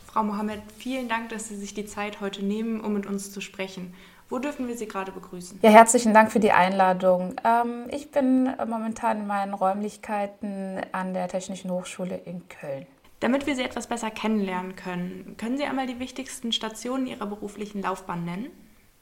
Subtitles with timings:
[0.04, 3.40] Frau Mohammed, vielen Dank, dass Sie sich die Zeit heute nehmen, um mit uns zu
[3.40, 3.94] sprechen.
[4.28, 5.58] Wo dürfen wir Sie gerade begrüßen?
[5.62, 7.36] Ja, herzlichen Dank für die Einladung.
[7.44, 12.84] Ähm, ich bin momentan in meinen Räumlichkeiten an der Technischen Hochschule in Köln.
[13.20, 17.80] Damit wir Sie etwas besser kennenlernen können, können Sie einmal die wichtigsten Stationen Ihrer beruflichen
[17.80, 18.50] Laufbahn nennen?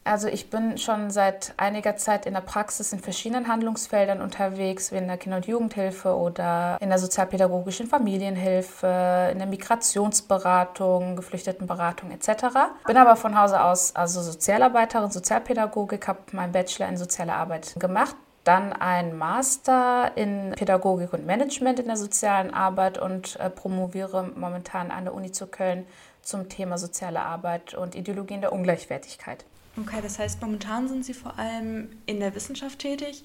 [0.07, 4.97] Also ich bin schon seit einiger Zeit in der Praxis in verschiedenen Handlungsfeldern unterwegs, wie
[4.97, 12.47] in der Kinder- und Jugendhilfe oder in der sozialpädagogischen Familienhilfe, in der Migrationsberatung, Geflüchtetenberatung etc.
[12.87, 18.15] Bin aber von Hause aus also Sozialarbeiterin, Sozialpädagogik, habe meinen Bachelor in soziale Arbeit gemacht
[18.45, 24.93] dann ein Master in Pädagogik und Management in der sozialen Arbeit und äh, promoviere momentan
[24.93, 25.85] an der Uni zu Köln
[26.23, 29.45] zum Thema soziale Arbeit und Ideologien der Ungleichwertigkeit.
[29.79, 33.25] Okay, das heißt, momentan sind Sie vor allem in der Wissenschaft tätig.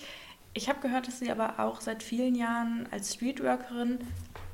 [0.54, 4.00] Ich habe gehört, dass Sie aber auch seit vielen Jahren als Streetworkerin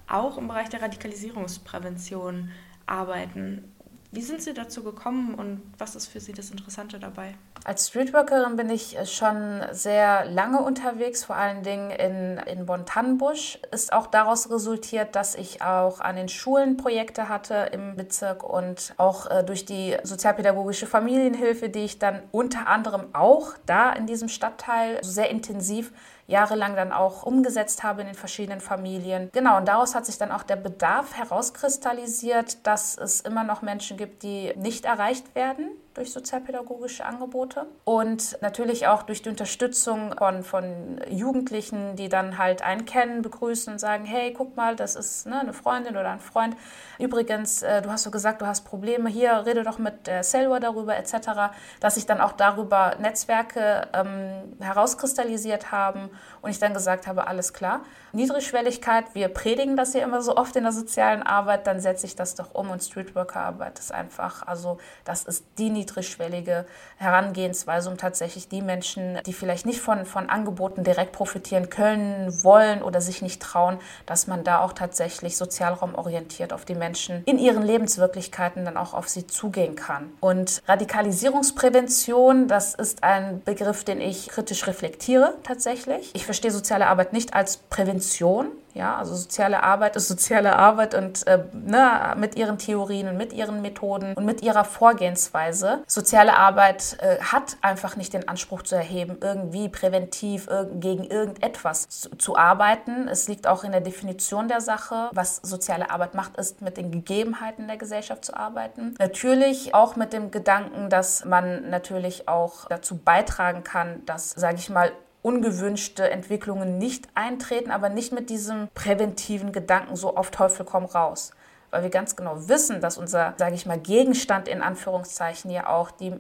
[0.08, 2.52] auch im Bereich der Radikalisierungsprävention
[2.86, 3.74] arbeiten.
[4.12, 7.36] Wie sind Sie dazu gekommen und was ist für Sie das Interessante dabei?
[7.66, 13.60] Als Streetworkerin bin ich schon sehr lange unterwegs, vor allen Dingen in, in Bonn-Tannenbusch.
[13.72, 18.94] Ist auch daraus resultiert, dass ich auch an den Schulen Projekte hatte im Bezirk und
[18.96, 24.30] auch äh, durch die sozialpädagogische Familienhilfe, die ich dann unter anderem auch da in diesem
[24.30, 25.92] Stadtteil sehr intensiv
[26.28, 29.30] jahrelang dann auch umgesetzt habe in den verschiedenen Familien.
[29.34, 33.98] Genau, und daraus hat sich dann auch der Bedarf herauskristallisiert, dass es immer noch Menschen
[33.98, 40.44] gibt, die nicht erreicht werden durch sozialpädagogische Angebote und natürlich auch durch die Unterstützung von,
[40.44, 45.26] von Jugendlichen, die dann halt einen kennen, begrüßen und sagen, hey, guck mal, das ist
[45.26, 46.56] ne, eine Freundin oder ein Freund.
[47.00, 50.60] Übrigens, äh, du hast so gesagt, du hast Probleme, hier rede doch mit der Selwa
[50.60, 57.08] darüber etc., dass sich dann auch darüber Netzwerke ähm, herauskristallisiert haben und ich dann gesagt
[57.08, 57.82] habe, alles klar,
[58.14, 62.16] Niedrigschwelligkeit, wir predigen das ja immer so oft in der sozialen Arbeit, dann setze ich
[62.16, 66.66] das doch um und Streetworker-Arbeit ist einfach, also das ist die niedrigschwellige
[66.98, 72.82] Herangehensweise, um tatsächlich die Menschen, die vielleicht nicht von, von Angeboten direkt profitieren können, wollen
[72.82, 77.62] oder sich nicht trauen, dass man da auch tatsächlich sozialraumorientiert auf die Menschen in ihren
[77.62, 80.12] Lebenswirklichkeiten dann auch auf sie zugehen kann.
[80.20, 86.12] Und Radikalisierungsprävention, das ist ein Begriff, den ich kritisch reflektiere tatsächlich.
[86.16, 91.26] Ich verstehe soziale Arbeit nicht als Prävention, ja, also soziale Arbeit ist soziale Arbeit und
[91.26, 95.80] äh, ne, mit ihren Theorien und mit ihren Methoden und mit ihrer Vorgehensweise.
[95.88, 101.90] Soziale Arbeit äh, hat einfach nicht den Anspruch zu erheben, irgendwie präventiv irg gegen irgendetwas
[101.90, 103.08] zu, zu, arbeiten.
[103.08, 105.10] Es liegt auch in der Definition der Sache.
[105.12, 108.94] Was soziale Arbeit macht, ist mit den Gegebenheiten der Gesellschaft zu arbeiten.
[109.00, 114.70] Natürlich auch mit dem Gedanken, dass man natürlich auch dazu beitragen kann, dass, sage ich
[114.70, 114.92] mal,
[115.28, 121.32] ungewünschte Entwicklungen nicht eintreten, aber nicht mit diesem präventiven Gedanken so auf Teufel komm raus.
[121.70, 125.92] Weil wir ganz genau wissen, dass unser, sage ich mal, Gegenstand in Anführungszeichen ja auch
[125.92, 126.14] die,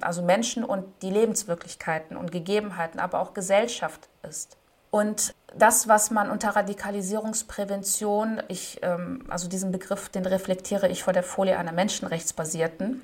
[0.00, 4.56] also Menschen und die Lebenswirklichkeiten und Gegebenheiten, aber auch Gesellschaft ist.
[4.92, 11.12] Und das, was man unter Radikalisierungsprävention, ich, ähm, also diesen Begriff, den reflektiere ich vor
[11.12, 13.02] der Folie einer menschenrechtsbasierten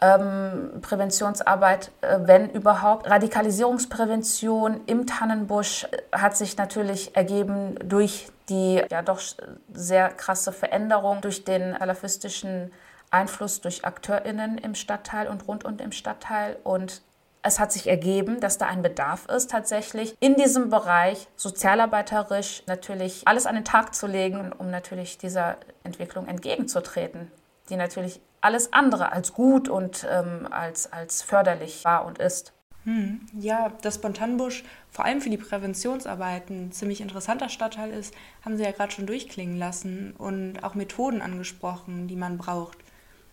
[0.00, 3.08] ähm, Präventionsarbeit, äh, wenn überhaupt.
[3.08, 9.20] Radikalisierungsprävention im Tannenbusch äh, hat sich natürlich ergeben durch die ja doch
[9.72, 12.72] sehr krasse Veränderung, durch den salafistischen
[13.10, 16.56] Einfluss durch AkteurInnen im Stadtteil und rund und im Stadtteil.
[16.64, 17.02] Und
[17.42, 23.26] es hat sich ergeben, dass da ein Bedarf ist, tatsächlich in diesem Bereich sozialarbeiterisch natürlich
[23.26, 27.30] alles an den Tag zu legen, um natürlich dieser Entwicklung entgegenzutreten,
[27.70, 32.52] die natürlich alles andere als gut und ähm, als, als förderlich war und ist.
[32.84, 38.56] Hm, ja, dass Bontanbusch vor allem für die Präventionsarbeit ein ziemlich interessanter Stadtteil ist, haben
[38.56, 42.78] Sie ja gerade schon durchklingen lassen und auch Methoden angesprochen, die man braucht.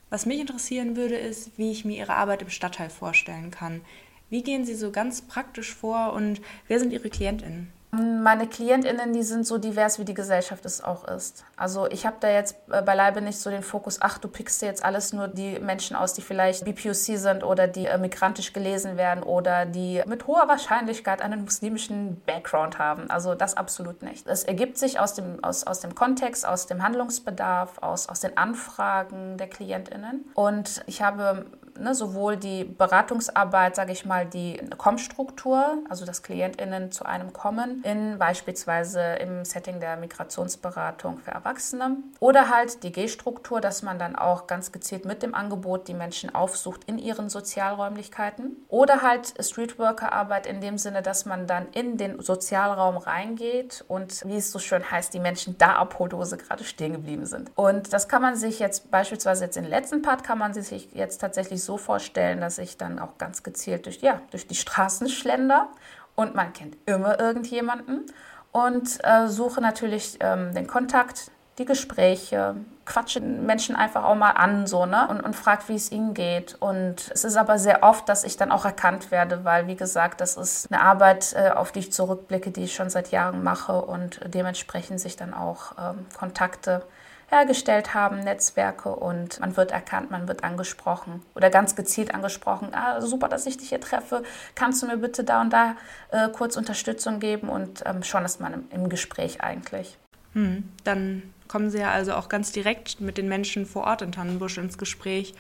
[0.10, 3.81] Was mich interessieren würde, ist, wie ich mir Ihre Arbeit im Stadtteil vorstellen kann.
[4.30, 7.72] Wie gehen Sie so ganz praktisch vor und wer sind Ihre KlientInnen?
[7.92, 11.45] Meine KlientInnen, die sind so divers, wie die Gesellschaft es auch ist.
[11.56, 14.66] Also ich habe da jetzt äh, beileibe nicht so den Fokus, ach, du pickst dir
[14.66, 18.98] jetzt alles nur die Menschen aus, die vielleicht BPOC sind oder die äh, migrantisch gelesen
[18.98, 23.10] werden oder die mit hoher Wahrscheinlichkeit einen muslimischen Background haben.
[23.10, 24.28] Also das absolut nicht.
[24.28, 28.36] Es ergibt sich aus dem, aus, aus dem Kontext, aus dem Handlungsbedarf, aus, aus den
[28.36, 30.25] Anfragen der KlientInnen.
[30.34, 31.45] Und ich habe
[31.79, 37.81] ne, sowohl die Beratungsarbeit, sage ich mal, die Kommstruktur, also dass KlientInnen zu einem kommen,
[37.83, 44.15] in beispielsweise im Setting der Migrationsberatung für Erwachsene, oder halt die G-Struktur, dass man dann
[44.15, 50.45] auch ganz gezielt mit dem Angebot die Menschen aufsucht in ihren Sozialräumlichkeiten, oder halt Streetworker-Arbeit
[50.47, 54.89] in dem Sinne, dass man dann in den Sozialraum reingeht und, wie es so schön
[54.89, 57.51] heißt, die Menschen da abholt, wo sie gerade stehen geblieben sind.
[57.56, 61.19] Und das kann man sich jetzt beispielsweise jetzt im letzten Part kann man sich jetzt
[61.19, 65.69] tatsächlich so vorstellen, dass ich dann auch ganz gezielt durch, ja, durch die Straßen schlender
[66.15, 68.07] und man kennt immer irgendjemanden
[68.51, 71.29] und äh, suche natürlich ähm, den Kontakt,
[71.59, 72.55] die Gespräche,
[72.85, 75.07] quatsche Menschen einfach auch mal an so, ne?
[75.09, 76.55] Und, und fragt, wie es ihnen geht.
[76.59, 80.21] Und es ist aber sehr oft, dass ich dann auch erkannt werde, weil, wie gesagt,
[80.21, 83.81] das ist eine Arbeit, äh, auf die ich zurückblicke, die ich schon seit Jahren mache
[83.81, 86.83] und dementsprechend sich dann auch ähm, Kontakte
[87.27, 92.69] hergestellt haben, Netzwerke und man wird erkannt, man wird angesprochen oder ganz gezielt angesprochen.
[92.71, 94.24] Ah, super, dass ich dich hier treffe.
[94.56, 95.75] Kannst du mir bitte da und da
[96.12, 97.50] äh, kurz Unterstützung geben?
[97.50, 99.97] Und ähm, schon ist man im, im Gespräch eigentlich.
[100.33, 104.12] Hm, dann kommen Sie ja also auch ganz direkt mit den Menschen vor Ort in
[104.13, 105.33] Tannenbusch ins Gespräch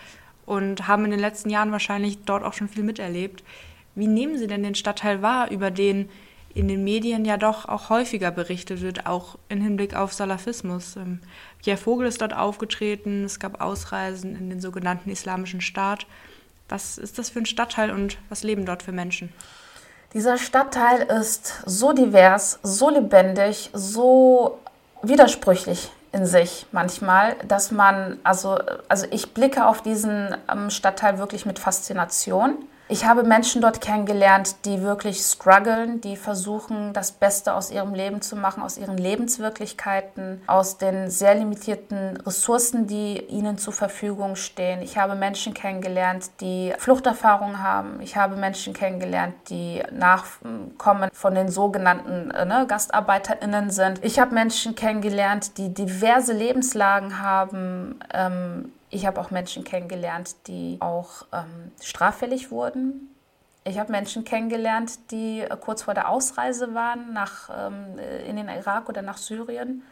[0.45, 3.43] und haben in den letzten Jahren wahrscheinlich dort auch schon viel miterlebt.
[3.95, 6.09] Wie nehmen Sie denn den Stadtteil wahr, über den
[6.57, 10.95] in den Medien ja doch auch häufiger berichtet wird, auch im Hinblick auf Salafismus.
[10.95, 11.19] Ähm,
[11.61, 16.07] Pierre Vogel ist dort aufgetreten, es gab Ausreisen in den sogenannten Islamischen Staat.
[16.67, 19.31] Was ist das für ein Stadtteil und was leben dort für Menschen?
[20.13, 24.57] Dieser Stadtteil ist so divers, so lebendig, so
[25.03, 28.57] widersprüchlich in sich manchmal, dass man, also,
[28.87, 32.55] also ich blicke auf diesen ähm, Stadtteil wirklich mit Faszination
[32.89, 38.21] ich habe Menschen dort kennengelernt, die wirklich strugglen, die versuchen, das Beste aus ihrem Leben
[38.21, 44.81] zu machen, aus ihren Lebenswirklichkeiten, aus den sehr limitierten Ressourcen, die ihnen zur Verfügung stehen.
[44.81, 47.99] Ich habe Menschen kennengelernt, die Fluchterfahrung haben.
[48.01, 54.03] Ich habe Menschen kennengelernt, die Nachkommen von den sogenannten äh, ne, GastarbeiterInnen sind.
[54.03, 60.77] Ich habe Menschen kennengelernt, die diverse Lebenslagen haben, ähm, ich habe auch Menschen kennengelernt, die
[60.79, 63.13] auch ähm, straffällig wurden.
[63.63, 68.47] Ich habe Menschen kennengelernt, die äh, kurz vor der Ausreise waren nach, ähm, in den
[68.47, 69.83] Irak oder nach Syrien.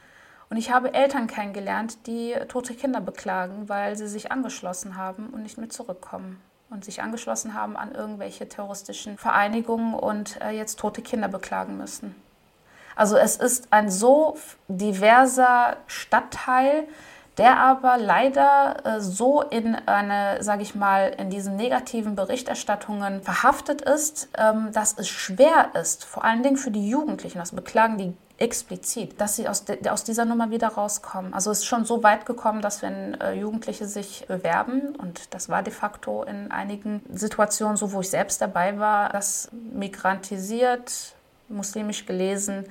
[0.50, 5.44] Und ich habe Eltern kennengelernt, die tote Kinder beklagen, weil sie sich angeschlossen haben und
[5.44, 6.40] nicht mehr zurückkommen.
[6.70, 12.16] Und sich angeschlossen haben an irgendwelche terroristischen Vereinigungen und äh, jetzt tote Kinder beklagen müssen.
[12.96, 14.38] Also es ist ein so
[14.70, 16.88] diverser Stadtteil,
[17.38, 23.82] der aber leider äh, so in eine, sage ich mal, in diesen negativen Berichterstattungen verhaftet
[23.82, 28.14] ist, ähm, dass es schwer ist, vor allen Dingen für die Jugendlichen, das beklagen die
[28.38, 31.34] explizit, dass sie aus, de, aus dieser Nummer wieder rauskommen.
[31.34, 35.48] Also es ist schon so weit gekommen, dass wenn äh, Jugendliche sich bewerben, und das
[35.50, 41.16] war de facto in einigen Situationen so, wo ich selbst dabei war, dass migrantisiert,
[41.48, 42.66] muslimisch gelesen,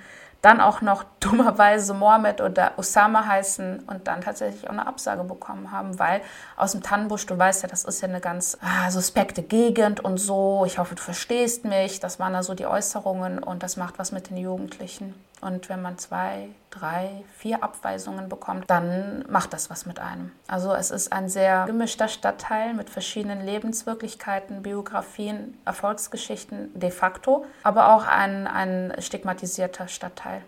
[0.45, 5.71] dann auch noch dummerweise Mohammed oder Osama heißen und dann tatsächlich auch eine Absage bekommen
[5.71, 6.21] haben, weil
[6.57, 10.19] aus dem Tannenbusch, du weißt ja, das ist ja eine ganz ah, suspekte Gegend und
[10.19, 13.99] so, ich hoffe, du verstehst mich, das waren da so die Äußerungen und das macht
[13.99, 15.15] was mit den Jugendlichen.
[15.41, 20.33] Und wenn man zwei, drei, vier Abweisungen bekommt, dann macht das was mit einem.
[20.47, 27.95] Also es ist ein sehr gemischter Stadtteil mit verschiedenen Lebenswirklichkeiten, Biografien, Erfolgsgeschichten de facto, aber
[27.95, 30.43] auch ein, ein stigmatisierter Stadtteil.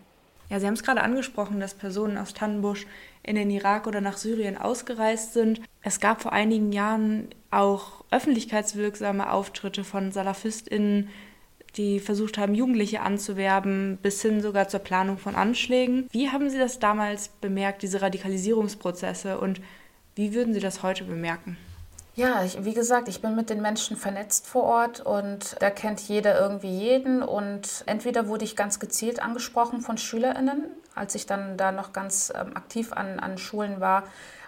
[0.49, 2.87] Ja, Sie haben es gerade angesprochen, dass Personen aus Tannenbusch
[3.23, 5.61] in den Irak oder nach Syrien ausgereist sind.
[5.83, 11.11] Es gab vor einigen Jahren auch öffentlichkeitswirksame Auftritte von SalafistInnen,
[11.77, 16.09] die versucht haben, Jugendliche anzuwerben, bis hin sogar zur Planung von Anschlägen.
[16.11, 19.61] Wie haben Sie das damals bemerkt, diese Radikalisierungsprozesse, und
[20.15, 21.59] wie würden Sie das heute bemerken?
[22.17, 26.01] Ja, ich, wie gesagt, ich bin mit den Menschen vernetzt vor Ort und da kennt
[26.01, 27.23] jeder irgendwie jeden.
[27.23, 30.65] Und entweder wurde ich ganz gezielt angesprochen von SchülerInnen,
[30.95, 34.05] als ich dann da noch ganz ähm, aktiv an, an Schulen war,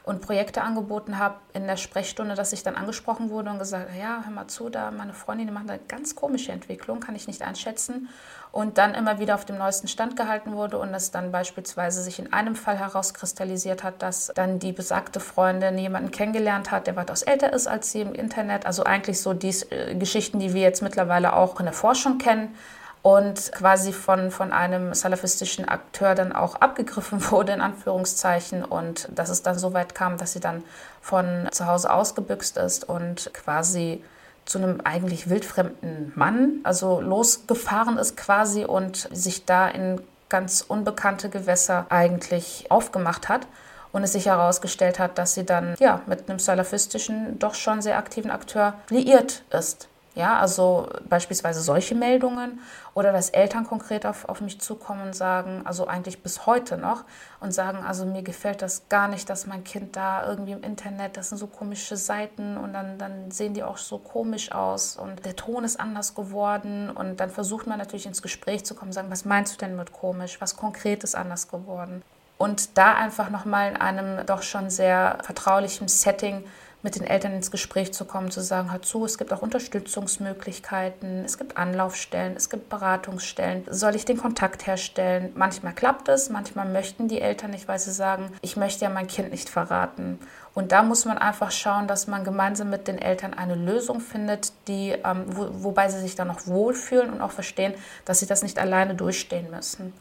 [0.09, 4.23] und Projekte angeboten habe in der Sprechstunde, dass ich dann angesprochen wurde und gesagt, ja,
[4.25, 7.43] hör mal zu, da meine Freundin, die macht eine ganz komische Entwicklung, kann ich nicht
[7.43, 8.09] einschätzen.
[8.51, 12.19] Und dann immer wieder auf dem neuesten Stand gehalten wurde und es dann beispielsweise sich
[12.19, 17.23] in einem Fall herauskristallisiert hat, dass dann die besagte Freundin jemanden kennengelernt hat, der weitaus
[17.23, 18.65] älter ist als sie im Internet.
[18.65, 22.57] Also eigentlich so die äh, Geschichten, die wir jetzt mittlerweile auch in der Forschung kennen
[23.09, 28.63] und quasi von, von einem salafistischen Akteur dann auch abgegriffen wurde, in Anführungszeichen.
[28.63, 30.63] Und dass es dann so weit kam, dass sie dann
[31.01, 34.05] von zu Hause ausgebüxt ist und quasi
[34.45, 41.31] zu einem eigentlich wildfremden Mann, also losgefahren ist quasi und sich da in ganz unbekannte
[41.31, 43.47] Gewässer eigentlich aufgemacht hat
[43.91, 47.97] und es sich herausgestellt hat, dass sie dann ja mit einem salafistischen, doch schon sehr
[47.97, 49.89] aktiven Akteur liiert ist.
[50.19, 52.59] Ja, also beispielsweise solche Meldungen
[52.95, 57.05] oder dass Eltern konkret auf, auf mich zukommen und sagen, also eigentlich bis heute noch,
[57.39, 61.17] und sagen, also mir gefällt das gar nicht, dass mein Kind da irgendwie im Internet,
[61.17, 65.25] das sind so komische Seiten und dann, dann sehen die auch so komisch aus und
[65.25, 69.13] der Ton ist anders geworden und dann versucht man natürlich ins Gespräch zu kommen, sagen,
[69.13, 72.03] was meinst du denn mit komisch, was konkret ist anders geworden?
[72.39, 76.43] Und da einfach nochmal in einem doch schon sehr vertraulichen Setting
[76.83, 81.25] mit den Eltern ins Gespräch zu kommen, zu sagen, hör zu, es gibt auch Unterstützungsmöglichkeiten,
[81.25, 83.65] es gibt Anlaufstellen, es gibt Beratungsstellen.
[83.69, 85.33] Soll ich den Kontakt herstellen?
[85.35, 89.09] Manchmal klappt es, manchmal möchten die Eltern nicht, weil sie sagen, ich möchte ja mein
[89.09, 90.21] Kind nicht verraten.
[90.55, 94.53] Und da muss man einfach schauen, dass man gemeinsam mit den Eltern eine Lösung findet,
[94.69, 98.43] die, ähm, wo, wobei sie sich dann auch wohlfühlen und auch verstehen, dass sie das
[98.43, 99.93] nicht alleine durchstehen müssen.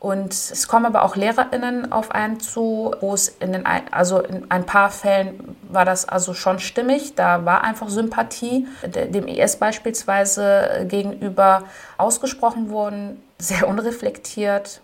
[0.00, 4.48] Und es kommen aber auch LehrerInnen auf einen zu, wo es in den, also in
[4.48, 7.16] ein paar Fällen war das also schon stimmig.
[7.16, 11.64] Da war einfach Sympathie dem IS beispielsweise gegenüber
[11.96, 14.82] ausgesprochen worden, sehr unreflektiert,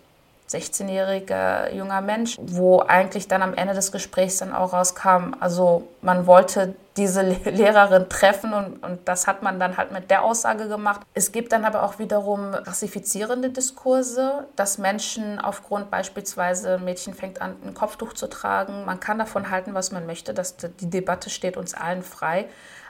[0.49, 6.27] 16-jähriger junger Mensch, wo eigentlich dann am Ende des Gesprächs dann auch rauskam, also man
[6.27, 11.01] wollte diese Lehrerin treffen und, und das hat man dann halt mit der Aussage gemacht.
[11.13, 17.41] Es gibt dann aber auch wiederum rassifizierende Diskurse, dass Menschen aufgrund beispielsweise, ein Mädchen fängt
[17.41, 21.29] an, ein Kopftuch zu tragen, man kann davon halten, was man möchte, dass die Debatte
[21.29, 22.47] steht uns allen frei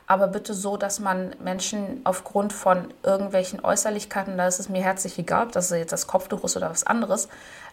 [0.08, 5.18] aber bitte so, dass man Menschen aufgrund von irgendwelchen Äußerlichkeiten, da ist es mir herzlich
[5.18, 7.28] egal, ob das jetzt das Kopftuch ist oder was anderes,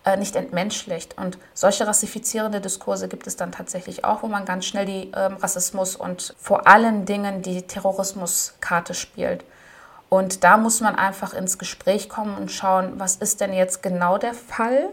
[0.05, 1.19] äh, nicht entmenschlicht.
[1.19, 5.37] Und solche rassifizierende Diskurse gibt es dann tatsächlich auch, wo man ganz schnell die ähm,
[5.37, 9.45] Rassismus und vor allen Dingen die Terrorismuskarte spielt.
[10.09, 14.17] Und da muss man einfach ins Gespräch kommen und schauen, was ist denn jetzt genau
[14.19, 14.89] der Fall?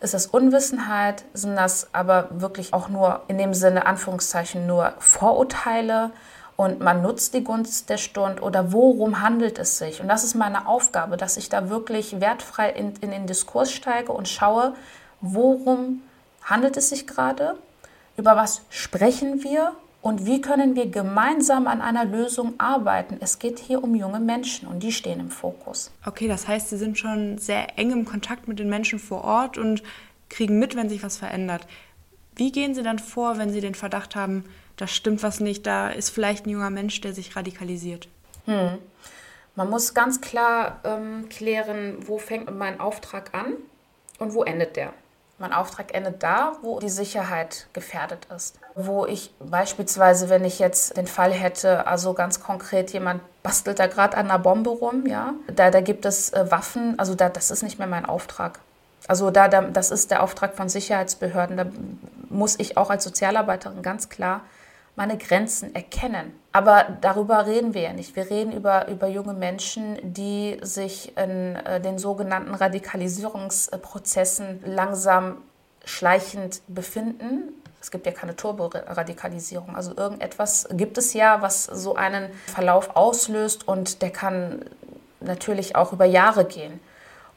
[0.00, 1.24] Ist das Unwissenheit?
[1.34, 6.12] Sind das aber wirklich auch nur in dem Sinne Anführungszeichen nur Vorurteile?
[6.60, 10.00] Und man nutzt die Gunst der Stunde oder worum handelt es sich?
[10.00, 14.10] Und das ist meine Aufgabe, dass ich da wirklich wertfrei in, in den Diskurs steige
[14.10, 14.74] und schaue,
[15.20, 16.02] worum
[16.42, 17.56] handelt es sich gerade,
[18.16, 19.72] über was sprechen wir
[20.02, 23.18] und wie können wir gemeinsam an einer Lösung arbeiten.
[23.20, 25.92] Es geht hier um junge Menschen und die stehen im Fokus.
[26.04, 29.58] Okay, das heißt, Sie sind schon sehr eng im Kontakt mit den Menschen vor Ort
[29.58, 29.84] und
[30.28, 31.68] kriegen mit, wenn sich was verändert.
[32.34, 34.44] Wie gehen Sie dann vor, wenn Sie den Verdacht haben,
[34.78, 38.08] da stimmt was nicht, da ist vielleicht ein junger Mensch, der sich radikalisiert.
[38.46, 38.78] Hm.
[39.54, 43.54] Man muss ganz klar ähm, klären, wo fängt mein Auftrag an
[44.18, 44.92] und wo endet der.
[45.40, 48.58] Mein Auftrag endet da, wo die Sicherheit gefährdet ist.
[48.74, 53.88] Wo ich beispielsweise, wenn ich jetzt den Fall hätte, also ganz konkret, jemand bastelt da
[53.88, 57.50] gerade an einer Bombe rum, ja, da, da gibt es äh, Waffen, also da, das
[57.50, 58.60] ist nicht mehr mein Auftrag.
[59.08, 61.56] Also da, da, das ist der Auftrag von Sicherheitsbehörden.
[61.56, 61.66] Da
[62.28, 64.42] muss ich auch als Sozialarbeiterin ganz klar
[64.98, 66.32] meine Grenzen erkennen.
[66.52, 68.16] Aber darüber reden wir ja nicht.
[68.16, 75.36] Wir reden über, über junge Menschen, die sich in äh, den sogenannten Radikalisierungsprozessen langsam
[75.84, 77.52] schleichend befinden.
[77.80, 79.76] Es gibt ja keine Turboradikalisierung.
[79.76, 84.64] Also irgendetwas gibt es ja, was so einen Verlauf auslöst und der kann
[85.20, 86.80] natürlich auch über Jahre gehen.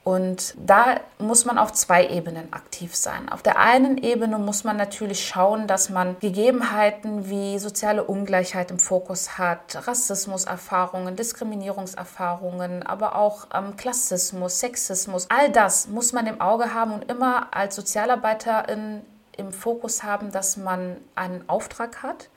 [0.03, 3.29] Und da muss man auf zwei Ebenen aktiv sein.
[3.29, 8.79] Auf der einen Ebene muss man natürlich schauen, dass man Gegebenheiten wie soziale Ungleichheit im
[8.79, 15.27] Fokus hat, Rassismuserfahrungen, Diskriminierungserfahrungen, aber auch ähm, Klassismus, Sexismus.
[15.29, 19.01] All das muss man im Auge haben und immer als Sozialarbeiterin
[19.37, 22.29] im Fokus haben, dass man einen Auftrag hat,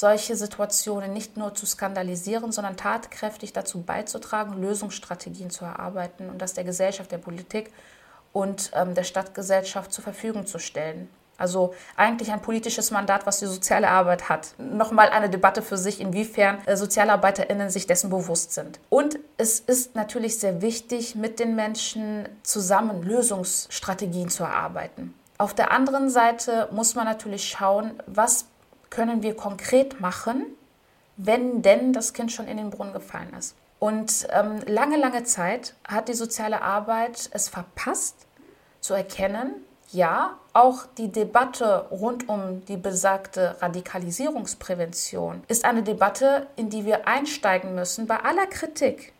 [0.00, 6.54] solche Situationen nicht nur zu skandalisieren, sondern tatkräftig dazu beizutragen, Lösungsstrategien zu erarbeiten und das
[6.54, 7.70] der Gesellschaft, der Politik
[8.32, 11.10] und ähm, der Stadtgesellschaft zur Verfügung zu stellen.
[11.36, 14.54] Also eigentlich ein politisches Mandat, was die soziale Arbeit hat.
[14.58, 18.80] Nochmal eine Debatte für sich, inwiefern äh, SozialarbeiterInnen sich dessen bewusst sind.
[18.88, 25.14] Und es ist natürlich sehr wichtig, mit den Menschen zusammen Lösungsstrategien zu erarbeiten.
[25.36, 28.49] Auf der anderen Seite muss man natürlich schauen, was
[28.90, 30.46] können wir konkret machen,
[31.16, 33.54] wenn denn das Kind schon in den Brunnen gefallen ist.
[33.78, 38.26] Und ähm, lange, lange Zeit hat die soziale Arbeit es verpasst
[38.80, 39.54] zu erkennen,
[39.92, 47.08] ja, auch die Debatte rund um die besagte Radikalisierungsprävention ist eine Debatte, in die wir
[47.08, 49.12] einsteigen müssen bei aller Kritik.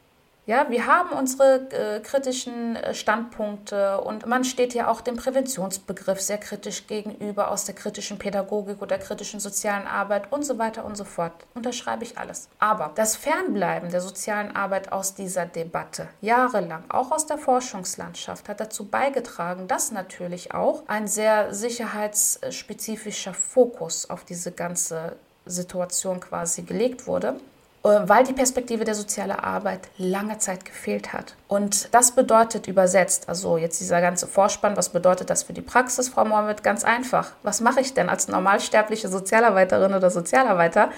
[0.50, 6.20] Ja, wir haben unsere äh, kritischen äh, Standpunkte und man steht ja auch dem Präventionsbegriff
[6.20, 10.96] sehr kritisch gegenüber aus der kritischen Pädagogik oder kritischen sozialen Arbeit und so weiter und
[10.96, 11.46] so fort.
[11.54, 12.48] Unterschreibe ich alles.
[12.58, 18.58] Aber das Fernbleiben der sozialen Arbeit aus dieser Debatte jahrelang, auch aus der Forschungslandschaft, hat
[18.58, 25.14] dazu beigetragen, dass natürlich auch ein sehr sicherheitsspezifischer Fokus auf diese ganze
[25.46, 27.36] Situation quasi gelegt wurde.
[27.82, 31.34] Äh, weil die Perspektive der sozialen Arbeit lange Zeit gefehlt hat.
[31.48, 36.10] Und das bedeutet übersetzt, also jetzt dieser ganze Vorspann, was bedeutet das für die Praxis,
[36.10, 36.62] Frau Mohammed?
[36.62, 37.32] Ganz einfach.
[37.42, 40.90] Was mache ich denn als normalsterbliche Sozialarbeiterin oder Sozialarbeiter?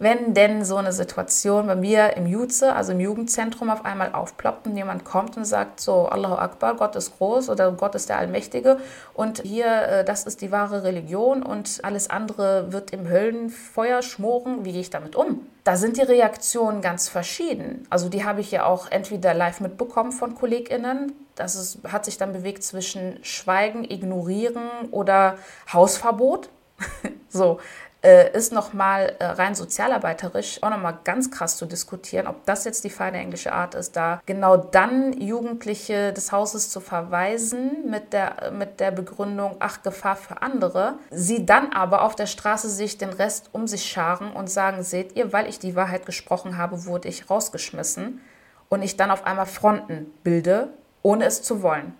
[0.00, 4.66] Wenn denn so eine Situation bei mir im Juze, also im Jugendzentrum, auf einmal aufploppt
[4.66, 8.16] und jemand kommt und sagt so, Allahu Akbar, Gott ist groß oder Gott ist der
[8.16, 8.78] Allmächtige
[9.12, 14.64] und hier, äh, das ist die wahre Religion und alles andere wird im Höllenfeuer schmoren,
[14.64, 15.46] wie gehe ich damit um?
[15.64, 17.86] Da sind die Reaktionen ganz verschieden.
[17.90, 22.16] Also die habe ich ja auch entweder live mitbekommen von KollegInnen, das ist, hat sich
[22.16, 25.36] dann bewegt zwischen Schweigen, Ignorieren oder
[25.72, 26.48] Hausverbot.
[27.28, 27.60] so,
[28.02, 32.84] äh, ist nochmal äh, rein sozialarbeiterisch auch nochmal ganz krass zu diskutieren, ob das jetzt
[32.84, 38.52] die feine englische Art ist, da genau dann Jugendliche des Hauses zu verweisen mit der,
[38.52, 43.10] mit der Begründung, ach, Gefahr für andere, sie dann aber auf der Straße sich den
[43.10, 47.08] Rest um sich scharen und sagen, seht ihr, weil ich die Wahrheit gesprochen habe, wurde
[47.08, 48.20] ich rausgeschmissen
[48.68, 50.68] und ich dann auf einmal Fronten bilde,
[51.02, 51.94] ohne es zu wollen.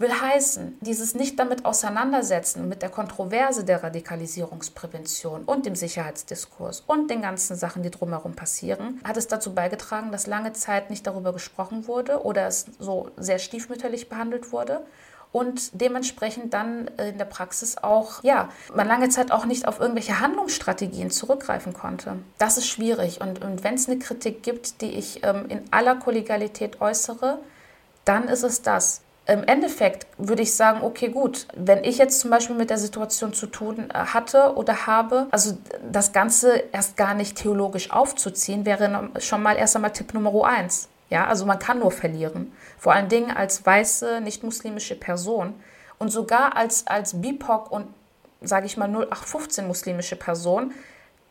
[0.00, 7.10] Will heißen, dieses nicht damit auseinandersetzen mit der Kontroverse der Radikalisierungsprävention und dem Sicherheitsdiskurs und
[7.10, 11.34] den ganzen Sachen, die drumherum passieren, hat es dazu beigetragen, dass lange Zeit nicht darüber
[11.34, 14.86] gesprochen wurde oder es so sehr stiefmütterlich behandelt wurde
[15.32, 20.18] und dementsprechend dann in der Praxis auch, ja, man lange Zeit auch nicht auf irgendwelche
[20.18, 22.16] Handlungsstrategien zurückgreifen konnte.
[22.38, 25.96] Das ist schwierig und, und wenn es eine Kritik gibt, die ich ähm, in aller
[25.96, 27.38] Kollegialität äußere,
[28.06, 32.30] dann ist es das im Endeffekt würde ich sagen, okay, gut, wenn ich jetzt zum
[32.30, 35.56] Beispiel mit der Situation zu tun äh, hatte oder habe, also
[35.90, 40.88] das Ganze erst gar nicht theologisch aufzuziehen, wäre schon mal erst einmal Tipp Nummer eins.
[41.10, 42.52] Ja, also man kann nur verlieren.
[42.78, 45.54] Vor allen Dingen als weiße, nicht-muslimische Person
[45.98, 47.88] und sogar als, als BIPOC und,
[48.40, 50.72] sage ich mal, 0815 muslimische Person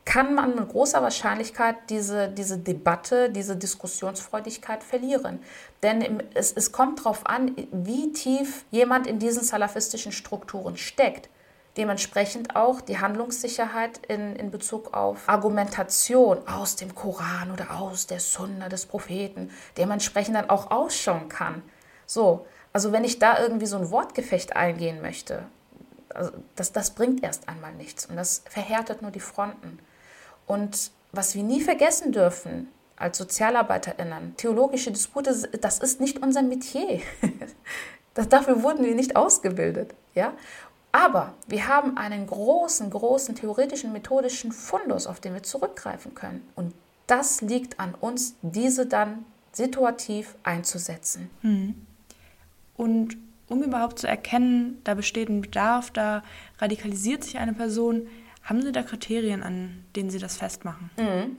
[0.10, 5.38] kann man mit großer Wahrscheinlichkeit diese, diese Debatte, diese Diskussionsfreudigkeit verlieren.
[5.84, 11.30] Denn es, es kommt darauf an, wie tief jemand in diesen salafistischen Strukturen steckt.
[11.78, 18.20] Dementsprechend auch die Handlungssicherheit in, in Bezug auf Argumentation aus dem Koran oder aus der
[18.20, 21.62] Sunna des Propheten dementsprechend dann auch ausschauen kann.
[22.08, 25.44] So, also wenn ich da irgendwie so ein Wortgefecht eingehen möchte,
[26.16, 29.78] also das, das bringt erst einmal nichts und das verhärtet nur die Fronten.
[30.50, 35.32] Und was wir nie vergessen dürfen als SozialarbeiterInnen, theologische Dispute,
[35.62, 37.02] das ist nicht unser Metier.
[38.16, 39.94] Dafür wurden wir nicht ausgebildet.
[40.16, 40.34] Ja?
[40.92, 46.42] Aber wir haben einen großen, großen theoretischen, methodischen Fundus, auf den wir zurückgreifen können.
[46.56, 46.74] Und
[47.06, 51.30] das liegt an uns, diese dann situativ einzusetzen.
[51.42, 51.76] Hm.
[52.76, 56.24] Und um überhaupt zu erkennen, da besteht ein Bedarf, da
[56.58, 58.08] radikalisiert sich eine Person,
[58.44, 60.90] haben Sie da Kriterien, an denen Sie das festmachen?
[60.98, 61.38] Mhm.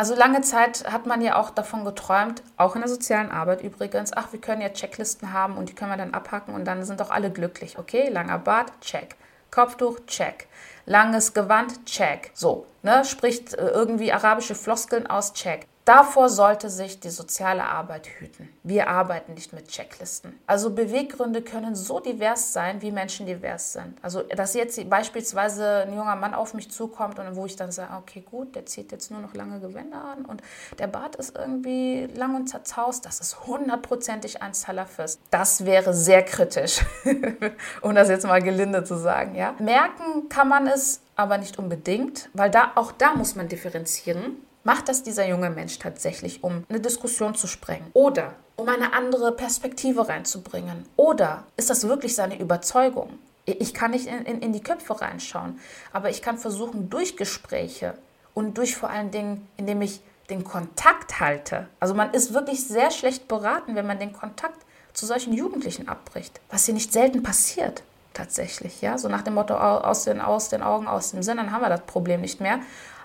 [0.00, 4.14] Also lange Zeit hat man ja auch davon geträumt, auch in der sozialen Arbeit übrigens,
[4.14, 7.00] ach, wir können ja Checklisten haben und die können wir dann abhacken und dann sind
[7.00, 7.78] doch alle glücklich.
[7.78, 9.16] Okay, langer Bart, check.
[9.50, 10.48] Kopftuch, check.
[10.86, 12.30] Langes Gewand, check.
[12.32, 15.66] So, ne, spricht äh, irgendwie arabische Floskeln aus, check.
[15.90, 18.48] Davor sollte sich die soziale Arbeit hüten.
[18.62, 20.38] Wir arbeiten nicht mit Checklisten.
[20.46, 23.98] Also Beweggründe können so divers sein, wie Menschen divers sind.
[24.00, 27.92] Also dass jetzt beispielsweise ein junger Mann auf mich zukommt und wo ich dann sage,
[27.98, 30.42] okay gut, der zieht jetzt nur noch lange Gewänder an und
[30.78, 35.20] der Bart ist irgendwie lang und zerzaust, das ist hundertprozentig ein Salafist.
[35.32, 36.82] Das wäre sehr kritisch,
[37.80, 39.34] um das jetzt mal gelinde zu sagen.
[39.34, 39.56] Ja?
[39.58, 44.36] Merken kann man es aber nicht unbedingt, weil da auch da muss man differenzieren.
[44.62, 47.86] Macht das dieser junge Mensch tatsächlich, um eine Diskussion zu sprengen?
[47.94, 50.84] Oder um eine andere Perspektive reinzubringen?
[50.96, 53.18] Oder ist das wirklich seine Überzeugung?
[53.46, 55.58] Ich kann nicht in, in, in die Köpfe reinschauen,
[55.92, 57.94] aber ich kann versuchen, durch Gespräche
[58.34, 61.66] und durch vor allen Dingen, indem ich den Kontakt halte.
[61.80, 64.60] Also man ist wirklich sehr schlecht beraten, wenn man den Kontakt
[64.92, 69.54] zu solchen Jugendlichen abbricht, was hier nicht selten passiert tatsächlich, ja, so nach dem Motto
[69.54, 72.58] aus den, aus den Augen, aus dem Sinn, dann haben wir das Problem nicht mehr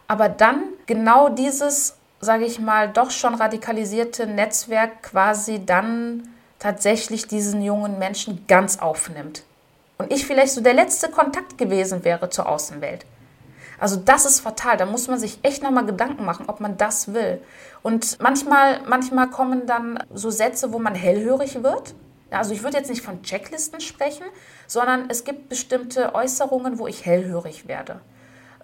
[0.07, 7.61] aber dann genau dieses, sage ich mal, doch schon radikalisierte Netzwerk quasi dann tatsächlich diesen
[7.61, 9.43] jungen Menschen ganz aufnimmt.
[9.97, 13.05] Und ich vielleicht so der letzte Kontakt gewesen wäre zur Außenwelt.
[13.79, 14.77] Also das ist fatal.
[14.77, 17.41] Da muss man sich echt nochmal Gedanken machen, ob man das will.
[17.83, 21.93] Und manchmal, manchmal kommen dann so Sätze, wo man hellhörig wird.
[22.31, 24.25] Also ich würde jetzt nicht von Checklisten sprechen,
[24.67, 28.01] sondern es gibt bestimmte Äußerungen, wo ich hellhörig werde.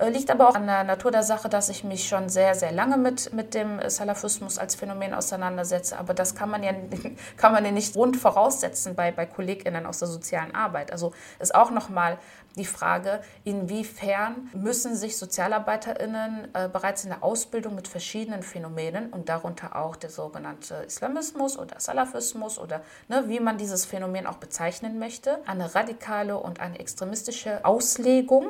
[0.01, 2.71] Äh, liegt aber auch an der Natur der Sache, dass ich mich schon sehr, sehr
[2.71, 5.97] lange mit, mit dem Salafismus als Phänomen auseinandersetze.
[5.99, 6.71] Aber das kann man ja,
[7.37, 10.91] kann man ja nicht rund voraussetzen bei, bei KollegInnen aus der sozialen Arbeit.
[10.91, 12.17] Also ist auch nochmal
[12.55, 19.29] die Frage, inwiefern müssen sich SozialarbeiterInnen äh, bereits in der Ausbildung mit verschiedenen Phänomenen und
[19.29, 24.97] darunter auch der sogenannte Islamismus oder Salafismus oder ne, wie man dieses Phänomen auch bezeichnen
[24.97, 28.47] möchte, eine radikale und eine extremistische Auslegung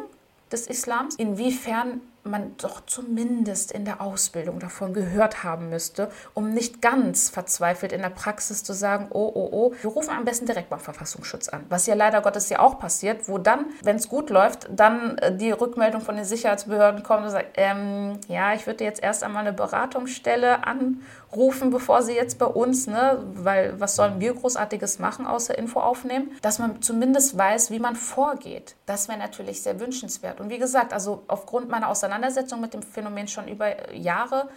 [0.51, 6.81] des Islams, inwiefern man doch zumindest in der Ausbildung davon gehört haben müsste, um nicht
[6.81, 10.69] ganz verzweifelt in der Praxis zu sagen, oh, oh, oh, wir rufen am besten direkt
[10.69, 11.65] beim Verfassungsschutz an.
[11.69, 15.35] Was ja leider Gottes ja auch passiert, wo dann, wenn es gut läuft, dann äh,
[15.35, 19.45] die Rückmeldung von den Sicherheitsbehörden kommt und sagt, ähm, ja, ich würde jetzt erst einmal
[19.45, 21.01] eine Beratungsstelle an
[21.35, 25.79] rufen, bevor sie jetzt bei uns, ne, weil was sollen wir großartiges machen, außer Info
[25.79, 28.75] aufnehmen, dass man zumindest weiß, wie man vorgeht.
[28.85, 30.41] Das wäre natürlich sehr wünschenswert.
[30.41, 32.10] Und wie gesagt, also aufgrund meiner Auseinandersetzung
[32.59, 34.49] mit dem Phänomen schon über Jahre,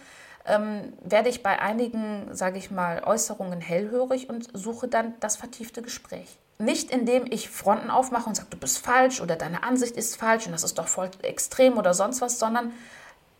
[0.45, 5.81] ähm, werde ich bei einigen, sage ich mal, Äußerungen hellhörig und suche dann das vertiefte
[5.81, 6.37] Gespräch.
[6.57, 10.45] Nicht indem ich Fronten aufmache und sage, du bist falsch oder deine Ansicht ist falsch
[10.45, 12.71] und das ist doch voll extrem oder sonst was, sondern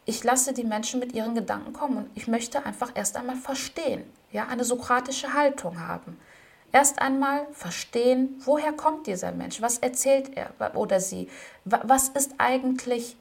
[0.06, 4.04] ich lasse die Menschen mit ihren Gedanken kommen und ich möchte einfach erst einmal verstehen,
[4.32, 6.19] ja, eine sokratische Haltung haben.
[6.71, 11.30] Erst einmal verstehen, woher kommt dieser Mensch, was erzählt er oder sie,
[11.63, 13.15] was ist eigentlich,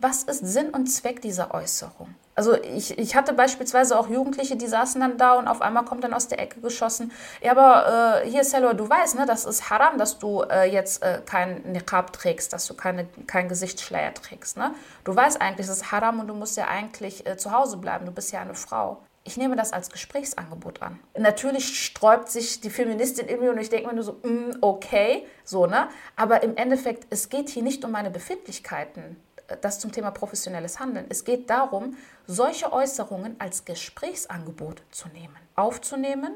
[0.00, 2.14] was ist Sinn und Zweck dieser Äußerung.
[2.34, 6.04] Also ich, ich hatte beispielsweise auch Jugendliche, die saßen dann da und auf einmal kommt
[6.04, 9.68] dann aus der Ecke geschossen, ja, aber äh, hier, Selor, du weißt, ne, das ist
[9.68, 14.56] haram, dass du äh, jetzt äh, kein Niqab trägst, dass du keine, kein Gesichtsschleier trägst.
[14.56, 14.74] Ne?
[15.04, 18.06] Du weißt eigentlich, es ist haram und du musst ja eigentlich äh, zu Hause bleiben,
[18.06, 19.02] du bist ja eine Frau.
[19.22, 20.98] Ich nehme das als Gesprächsangebot an.
[21.18, 25.26] Natürlich sträubt sich die Feministin in mir und ich denke mir nur so, mm, okay,
[25.44, 25.88] so, ne?
[26.16, 29.16] Aber im Endeffekt, es geht hier nicht um meine Befindlichkeiten
[29.60, 31.06] das zum Thema professionelles Handeln.
[31.08, 36.32] Es geht darum, solche Äußerungen als Gesprächsangebot zu nehmen, aufzunehmen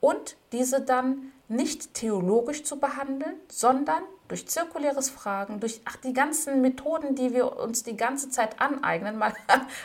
[0.00, 6.60] und diese dann nicht theologisch zu behandeln, sondern durch zirkuläres Fragen, durch ach, die ganzen
[6.60, 9.34] Methoden, die wir uns die ganze Zeit aneignen, mal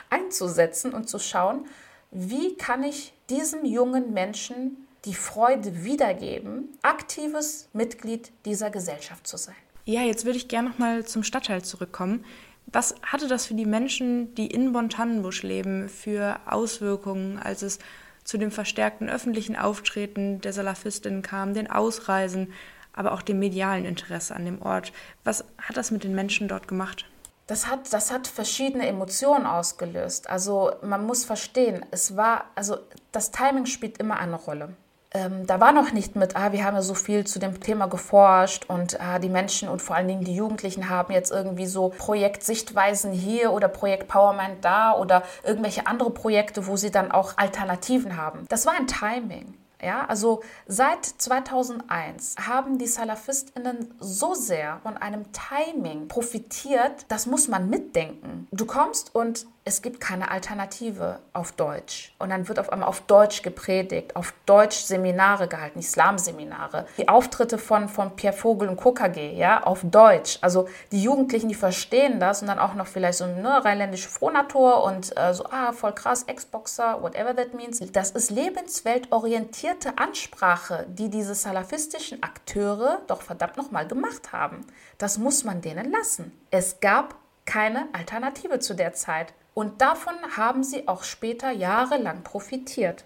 [0.10, 1.66] einzusetzen und zu schauen,
[2.12, 9.56] wie kann ich diesem jungen Menschen die Freude wiedergeben, aktives Mitglied dieser Gesellschaft zu sein.
[9.86, 12.24] Ja, jetzt würde ich gerne noch mal zum Stadtteil zurückkommen.
[12.74, 17.80] Was hatte das für die Menschen, die in Bonn-Tannenbusch leben, für Auswirkungen, als es
[18.24, 22.54] zu dem verstärkten öffentlichen Auftreten der Salafistinnen kam, den Ausreisen,
[22.94, 24.94] aber auch dem medialen Interesse an dem Ort?
[25.24, 27.06] Was hat das mit den Menschen dort gemacht?
[27.48, 30.30] Das hat, das hat verschiedene Emotionen ausgelöst.
[30.30, 32.78] Also man muss verstehen, es war, also
[33.12, 34.76] das Timing spielt immer eine Rolle
[35.14, 37.88] ähm, da war noch nicht mit, ah, wir haben ja so viel zu dem Thema
[37.88, 41.90] geforscht und ah, die Menschen und vor allen Dingen die Jugendlichen haben jetzt irgendwie so
[41.90, 48.16] Projektsichtweisen hier oder Projekt Powermind da oder irgendwelche andere Projekte, wo sie dann auch Alternativen
[48.16, 48.46] haben.
[48.48, 49.54] Das war ein Timing.
[49.84, 57.48] Ja, also seit 2001 haben die SalafistInnen so sehr von einem Timing profitiert, das muss
[57.48, 58.48] man mitdenken.
[58.52, 62.16] Du kommst und es gibt keine Alternative auf Deutsch.
[62.18, 66.88] Und dann wird auf einmal auf Deutsch gepredigt, auf Deutsch Seminare gehalten, Islamseminare.
[66.98, 70.40] Die Auftritte von, von Pierre Vogel und KKG, ja, auf Deutsch.
[70.42, 74.84] Also die Jugendlichen, die verstehen das und dann auch noch vielleicht so eine rheinländische Frohnatur
[74.84, 77.80] und äh, so, ah, voll krass, Ex-Boxer, whatever that means.
[77.92, 84.66] Das ist lebensweltorientierte Ansprache, die diese salafistischen Akteure doch verdammt nochmal gemacht haben.
[84.98, 86.32] Das muss man denen lassen.
[86.50, 89.34] Es gab keine Alternative zu der Zeit.
[89.54, 93.04] Und davon haben sie auch später jahrelang profitiert.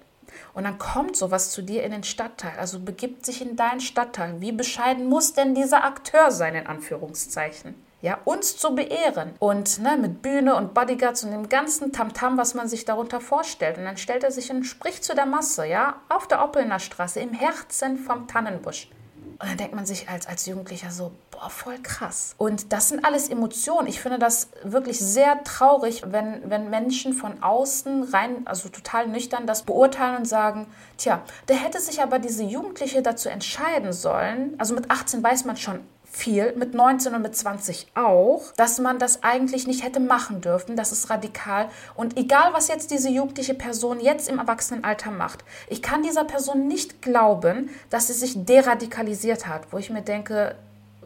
[0.53, 4.41] Und dann kommt sowas zu dir in den Stadtteil, also begibt sich in deinen Stadtteil.
[4.41, 7.75] Wie bescheiden muss denn dieser Akteur sein, in Anführungszeichen?
[8.01, 12.53] Ja, uns zu beehren und ne, mit Bühne und Bodyguards und dem ganzen Tamtam, was
[12.53, 13.77] man sich darunter vorstellt.
[13.77, 17.19] Und dann stellt er sich und spricht zu der Masse, ja, auf der Oppelner Straße,
[17.19, 18.89] im Herzen vom Tannenbusch.
[19.37, 22.35] Und dann denkt man sich als, als Jugendlicher so, boah, voll krass.
[22.37, 23.87] Und das sind alles Emotionen.
[23.87, 29.45] Ich finde das wirklich sehr traurig, wenn, wenn Menschen von außen rein, also total nüchtern,
[29.45, 30.67] das beurteilen und sagen,
[30.97, 34.55] tja, der hätte sich aber diese Jugendliche dazu entscheiden sollen.
[34.57, 35.81] Also mit 18 weiß man schon,
[36.15, 40.75] viel, mit 19 und mit 20 auch, dass man das eigentlich nicht hätte machen dürfen.
[40.75, 41.69] Das ist radikal.
[41.95, 46.67] Und egal, was jetzt diese jugendliche Person jetzt im Erwachsenenalter macht, ich kann dieser Person
[46.67, 50.55] nicht glauben, dass sie sich deradikalisiert hat, wo ich mir denke,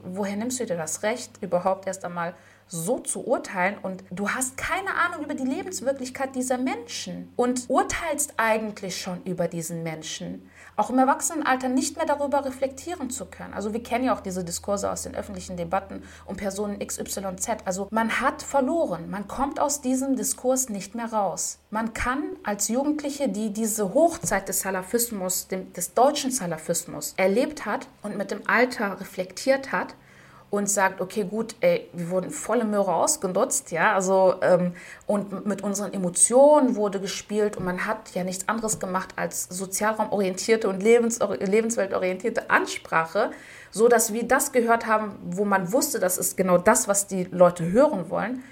[0.03, 2.35] woher nimmst du dir das Recht, überhaupt erst einmal
[2.67, 8.35] so zu urteilen und du hast keine Ahnung über die Lebenswirklichkeit dieser Menschen und urteilst
[8.37, 10.47] eigentlich schon über diesen Menschen
[10.79, 13.53] auch im Erwachsenenalter nicht mehr darüber reflektieren zu können.
[13.53, 17.49] Also wir kennen ja auch diese Diskurse aus den öffentlichen Debatten um Personen XYZ.
[17.65, 19.09] Also man hat verloren.
[19.09, 21.59] Man kommt aus diesem Diskurs nicht mehr raus.
[21.69, 28.17] Man kann als Jugendliche, die diese Hochzeit des Salafismus, des deutschen Salafismus erlebt hat und
[28.17, 29.95] mit dem Alter reflektiert hat,
[30.49, 34.73] und sagt, okay, gut, ey, wir wurden volle Möhre ausgenutzt, ja, also ähm,
[35.05, 40.67] und mit unseren Emotionen wurde gespielt und man hat ja nichts anderes gemacht als sozialraumorientierte
[40.67, 43.31] und lebens lebensweltorientierte Ansprache,
[43.71, 47.25] so dass wir das gehört haben, wo man wusste, das ist genau das, was die
[47.25, 48.43] Leute hören wollen.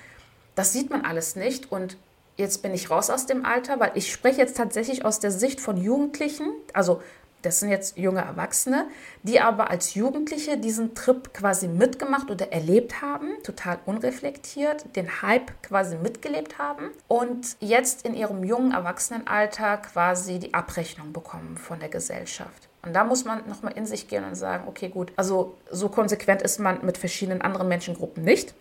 [0.53, 1.97] Das sieht man alles nicht und
[2.35, 5.59] jetzt bin ich raus aus dem Alter, weil ich spreche jetzt tatsächlich aus der Sicht
[5.59, 7.01] von Jugendlichen, also
[7.41, 8.87] das sind jetzt junge Erwachsene,
[9.23, 15.51] die aber als Jugendliche diesen Trip quasi mitgemacht oder erlebt haben, total unreflektiert, den Hype
[15.61, 21.89] quasi mitgelebt haben und jetzt in ihrem jungen Erwachsenenalter quasi die Abrechnung bekommen von der
[21.89, 22.67] Gesellschaft.
[22.81, 26.41] Und da muss man nochmal in sich gehen und sagen, okay, gut, also so konsequent
[26.41, 28.53] ist man mit verschiedenen anderen Menschengruppen nicht.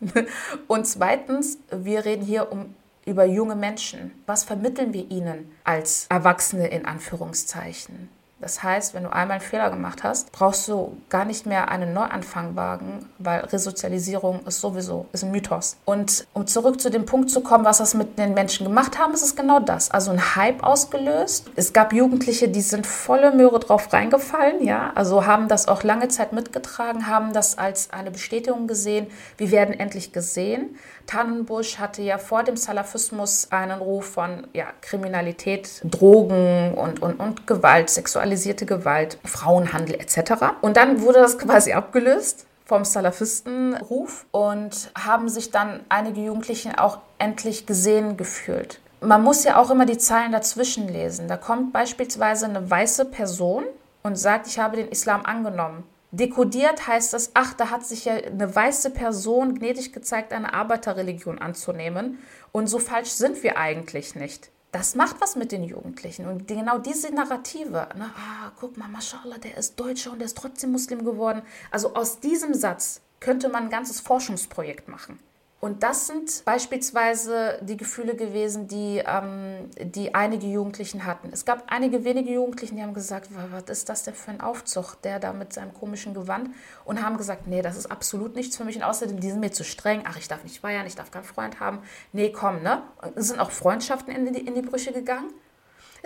[0.68, 2.74] und zweitens, wir reden hier um
[3.06, 4.12] über junge Menschen.
[4.26, 8.08] Was vermitteln wir ihnen als Erwachsene in Anführungszeichen?
[8.44, 11.94] Das heißt, wenn du einmal einen Fehler gemacht hast, brauchst du gar nicht mehr einen
[11.94, 15.78] Neuanfang wagen, weil Resozialisierung ist sowieso ist ein Mythos.
[15.86, 19.14] Und um zurück zu dem Punkt zu kommen, was das mit den Menschen gemacht haben,
[19.14, 19.90] ist es genau das.
[19.90, 21.50] Also ein Hype ausgelöst.
[21.56, 26.08] Es gab Jugendliche, die sind volle Möhre drauf reingefallen, ja, also haben das auch lange
[26.08, 29.06] Zeit mitgetragen, haben das als eine Bestätigung gesehen,
[29.38, 30.76] wir werden endlich gesehen.
[31.06, 37.46] Tannenbusch hatte ja vor dem Salafismus einen Ruf von ja, Kriminalität, Drogen und, und, und
[37.46, 40.44] Gewalt, sexualisierte Gewalt, Frauenhandel etc.
[40.60, 46.98] Und dann wurde das quasi abgelöst vom Salafistenruf und haben sich dann einige Jugendliche auch
[47.18, 48.80] endlich gesehen gefühlt.
[49.00, 51.28] Man muss ja auch immer die Zeilen dazwischen lesen.
[51.28, 53.64] Da kommt beispielsweise eine weiße Person
[54.02, 55.84] und sagt, ich habe den Islam angenommen.
[56.16, 61.40] Dekodiert heißt es, ach, da hat sich ja eine weiße Person gnädig gezeigt, eine Arbeiterreligion
[61.40, 62.18] anzunehmen.
[62.52, 64.50] Und so falsch sind wir eigentlich nicht.
[64.70, 66.28] Das macht was mit den Jugendlichen.
[66.28, 70.38] Und genau diese Narrative, ne, ah, guck mal, mashallah, der ist Deutscher und der ist
[70.38, 71.42] trotzdem Muslim geworden.
[71.72, 75.18] Also aus diesem Satz könnte man ein ganzes Forschungsprojekt machen.
[75.64, 81.30] Und das sind beispielsweise die Gefühle gewesen, die, ähm, die einige Jugendlichen hatten.
[81.32, 85.00] Es gab einige wenige Jugendlichen, die haben gesagt, was ist das denn für ein Aufzug,
[85.00, 86.50] der da mit seinem komischen Gewand
[86.84, 89.52] und haben gesagt, nee, das ist absolut nichts für mich und außerdem, die sind mir
[89.52, 91.78] zu streng, ach, ich darf nicht feiern, ich darf keinen Freund haben.
[92.12, 92.82] Nee, komm, ne?
[93.14, 95.32] Es sind auch Freundschaften in die, in die Brüche gegangen.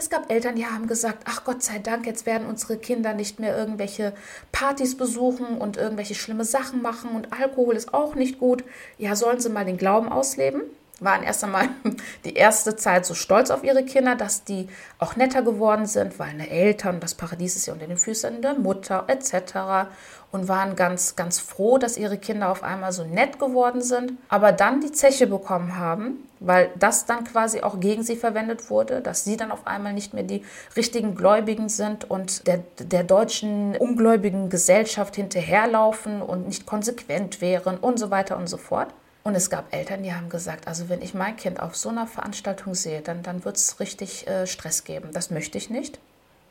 [0.01, 3.41] Es gab Eltern, die haben gesagt, ach Gott sei Dank, jetzt werden unsere Kinder nicht
[3.41, 4.13] mehr irgendwelche
[4.53, 8.63] Partys besuchen und irgendwelche schlimme Sachen machen und Alkohol ist auch nicht gut.
[8.97, 10.63] Ja, sollen sie mal den Glauben ausleben?
[11.01, 11.69] Waren erst einmal
[12.25, 16.31] die erste Zeit so stolz auf ihre Kinder, dass die auch netter geworden sind, weil
[16.31, 19.91] eine Eltern, das Paradies ist ja unter den Füßen der Mutter etc.
[20.33, 24.53] und waren ganz, ganz froh, dass ihre Kinder auf einmal so nett geworden sind, aber
[24.53, 29.25] dann die Zeche bekommen haben, weil das dann quasi auch gegen sie verwendet wurde, dass
[29.25, 30.45] sie dann auf einmal nicht mehr die
[30.77, 37.99] richtigen Gläubigen sind und der, der deutschen ungläubigen Gesellschaft hinterherlaufen und nicht konsequent wären und
[37.99, 38.89] so weiter und so fort.
[39.25, 42.07] Und es gab Eltern, die haben gesagt, also wenn ich mein Kind auf so einer
[42.07, 45.11] Veranstaltung sehe, dann, dann wird es richtig äh, Stress geben.
[45.13, 45.99] Das möchte ich nicht.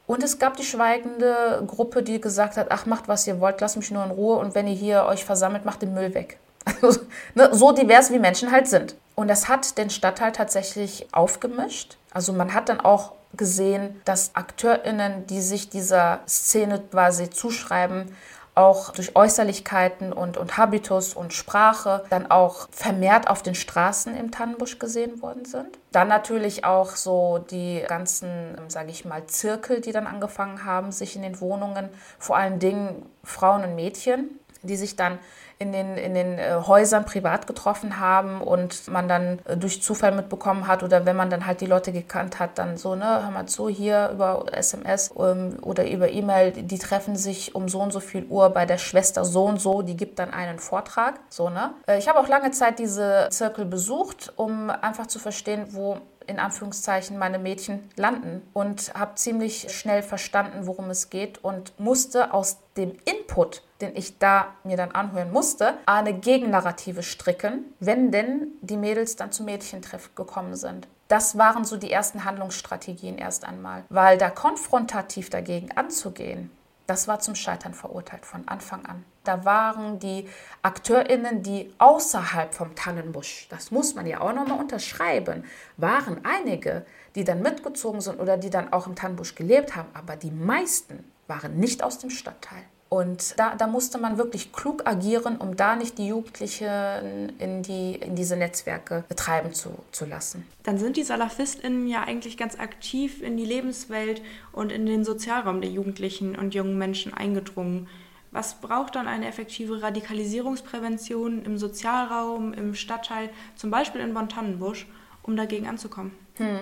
[0.05, 3.75] Und es gab die schweigende Gruppe, die gesagt hat, ach, macht, was ihr wollt, lasst
[3.75, 6.39] mich nur in Ruhe und wenn ihr hier euch versammelt, macht den Müll weg.
[6.81, 6.99] Also,
[7.33, 8.95] ne, so divers wie Menschen halt sind.
[9.15, 11.97] Und das hat den Stadtteil tatsächlich aufgemischt.
[12.11, 18.15] Also man hat dann auch gesehen, dass AkteurInnen, die sich dieser Szene quasi zuschreiben,
[18.57, 24.31] auch durch Äußerlichkeiten und, und Habitus und Sprache dann auch vermehrt auf den Straßen im
[24.31, 25.77] Tannenbusch gesehen worden sind.
[25.91, 31.15] Dann natürlich auch so die ganzen, sage ich mal, Zirkel, die dann angefangen haben, sich
[31.15, 35.19] in den Wohnungen, vor allen Dingen Frauen und Mädchen, die sich dann
[35.59, 40.11] in den, in den äh, Häusern privat getroffen haben und man dann äh, durch Zufall
[40.11, 43.31] mitbekommen hat oder wenn man dann halt die Leute gekannt hat, dann so, ne, hör
[43.31, 47.91] mal zu, hier über SMS ähm, oder über E-Mail, die treffen sich um so und
[47.91, 51.49] so viel Uhr bei der Schwester so und so, die gibt dann einen Vortrag, so,
[51.49, 51.71] ne.
[51.87, 56.39] Äh, ich habe auch lange Zeit diese Zirkel besucht, um einfach zu verstehen, wo in
[56.39, 62.57] Anführungszeichen meine Mädchen landen und habe ziemlich schnell verstanden, worum es geht und musste aus
[62.75, 68.77] dem Input, den ich da mir dann anhören musste, eine Gegennarrative stricken, wenn denn die
[68.77, 70.87] Mädels dann zum Mädchentreff gekommen sind.
[71.07, 76.51] Das waren so die ersten Handlungsstrategien erst einmal, weil da konfrontativ dagegen anzugehen,
[76.85, 79.03] das war zum Scheitern verurteilt von Anfang an.
[79.27, 80.27] Da waren die
[80.61, 85.43] AkteurInnen, die außerhalb vom Tannenbusch, das muss man ja auch nochmal unterschreiben,
[85.75, 86.85] waren einige,
[87.15, 91.03] die dann mitgezogen sind oder die dann auch im Tannenbusch gelebt haben, aber die meisten
[91.27, 92.63] waren nicht aus dem Stadtteil.
[92.89, 97.95] Und da, da, musste man wirklich klug agieren, um da nicht die Jugendlichen in, die,
[97.95, 100.47] in diese Netzwerke betreiben zu, zu lassen.
[100.63, 104.21] Dann sind die SalafistInnen ja eigentlich ganz aktiv in die Lebenswelt
[104.53, 107.89] und in den Sozialraum der Jugendlichen und jungen Menschen eingedrungen.
[108.37, 114.85] Was braucht dann eine effektive Radikalisierungsprävention im Sozialraum, im Stadtteil, zum Beispiel in Bonn-Tannenbusch,
[115.23, 116.11] um dagegen anzukommen?
[116.35, 116.59] Hm.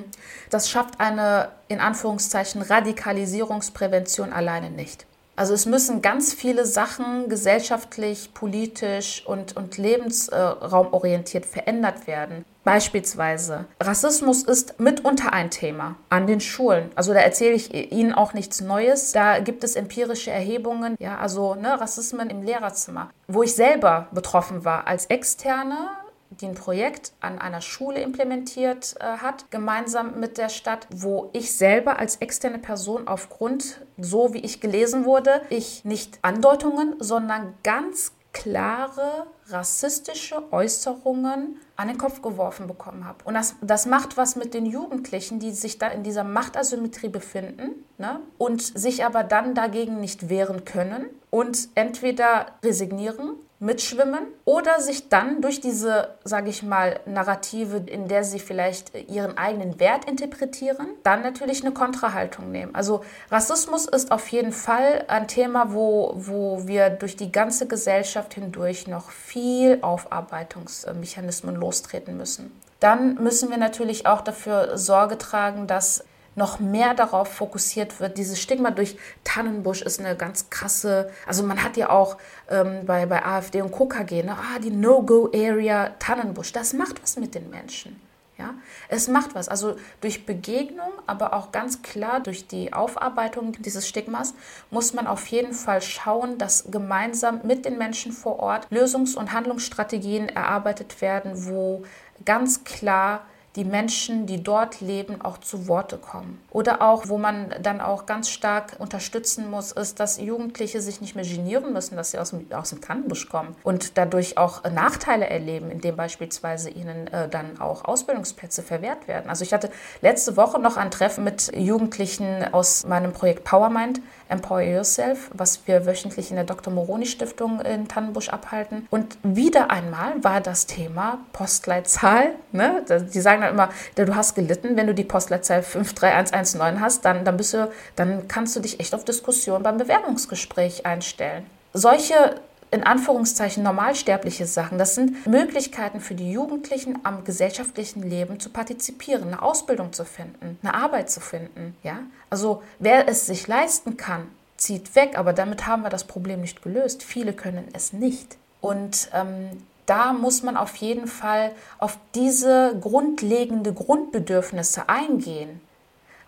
[0.49, 5.05] Das schafft eine in Anführungszeichen Radikalisierungsprävention alleine nicht.
[5.35, 12.45] Also es müssen ganz viele Sachen gesellschaftlich, politisch und, und lebensraumorientiert verändert werden.
[12.63, 16.89] Beispielsweise, Rassismus ist mitunter ein Thema an den Schulen.
[16.95, 19.11] Also da erzähle ich Ihnen auch nichts Neues.
[19.11, 23.11] Da gibt es empirische Erhebungen, ja, also ne, Rassismen im Lehrerzimmer.
[23.27, 25.89] Wo ich selber betroffen war als Externe,
[26.29, 31.55] die ein Projekt an einer Schule implementiert äh, hat, gemeinsam mit der Stadt, wo ich
[31.55, 38.11] selber als externe Person aufgrund, so wie ich gelesen wurde, ich nicht Andeutungen, sondern ganz
[38.35, 43.19] klare rassistische Äußerungen an den Kopf geworfen bekommen habe.
[43.23, 47.85] Und das, das macht was mit den Jugendlichen, die sich da in dieser Machtasymmetrie befinden
[47.97, 48.19] ne?
[48.37, 55.41] und sich aber dann dagegen nicht wehren können und entweder resignieren mitschwimmen oder sich dann
[55.41, 61.21] durch diese, sage ich mal, Narrative, in der sie vielleicht ihren eigenen Wert interpretieren, dann
[61.21, 62.75] natürlich eine Kontrahaltung nehmen.
[62.75, 68.33] Also Rassismus ist auf jeden Fall ein Thema, wo, wo wir durch die ganze Gesellschaft
[68.33, 72.59] hindurch noch viel Aufarbeitungsmechanismen lostreten müssen.
[72.81, 76.03] Dann müssen wir natürlich auch dafür Sorge tragen, dass
[76.35, 78.17] noch mehr darauf fokussiert wird.
[78.17, 82.17] Dieses Stigma durch Tannenbusch ist eine ganz krasse, also man hat ja auch
[82.49, 87.35] ähm, bei, bei AfD und KKG, ne, ah, die No-Go-Area Tannenbusch, das macht was mit
[87.35, 87.99] den Menschen.
[88.37, 88.53] Ja,
[88.89, 89.47] es macht was.
[89.47, 94.33] Also durch Begegnung, aber auch ganz klar durch die Aufarbeitung dieses Stigmas
[94.69, 99.31] muss man auf jeden Fall schauen, dass gemeinsam mit den Menschen vor Ort Lösungs- und
[99.31, 101.85] Handlungsstrategien erarbeitet werden, wo
[102.25, 106.41] ganz klar die Menschen, die dort leben, auch zu Worte kommen.
[106.51, 111.15] Oder auch, wo man dann auch ganz stark unterstützen muss, ist, dass Jugendliche sich nicht
[111.15, 115.29] mehr genieren müssen, dass sie aus dem, aus dem Tannenbusch kommen und dadurch auch Nachteile
[115.29, 119.29] erleben, indem beispielsweise ihnen äh, dann auch Ausbildungsplätze verwehrt werden.
[119.29, 119.69] Also ich hatte
[120.01, 125.85] letzte Woche noch ein Treffen mit Jugendlichen aus meinem Projekt PowerMind, Empower Yourself, was wir
[125.85, 126.73] wöchentlich in der Dr.
[126.73, 128.87] Moroni Stiftung in Tannenbusch abhalten.
[128.89, 132.33] Und wieder einmal war das Thema Postleitzahl.
[132.51, 132.83] Ne?
[133.13, 137.37] Die sagen dann immer, du hast gelitten, wenn du die Postleitzahl 53119 hast, dann, dann,
[137.37, 141.45] bist du, dann kannst du dich echt auf Diskussion beim Bewerbungsgespräch einstellen.
[141.73, 142.35] Solche
[142.75, 144.77] in Anführungszeichen normalsterbliche Sachen.
[144.77, 150.59] Das sind Möglichkeiten für die Jugendlichen am gesellschaftlichen Leben zu partizipieren, eine Ausbildung zu finden,
[150.61, 151.75] eine Arbeit zu finden.
[151.83, 151.99] Ja?
[152.29, 156.61] Also wer es sich leisten kann, zieht weg, aber damit haben wir das Problem nicht
[156.61, 157.01] gelöst.
[157.01, 158.37] Viele können es nicht.
[158.59, 159.49] Und ähm,
[159.85, 165.61] da muss man auf jeden Fall auf diese grundlegende Grundbedürfnisse eingehen.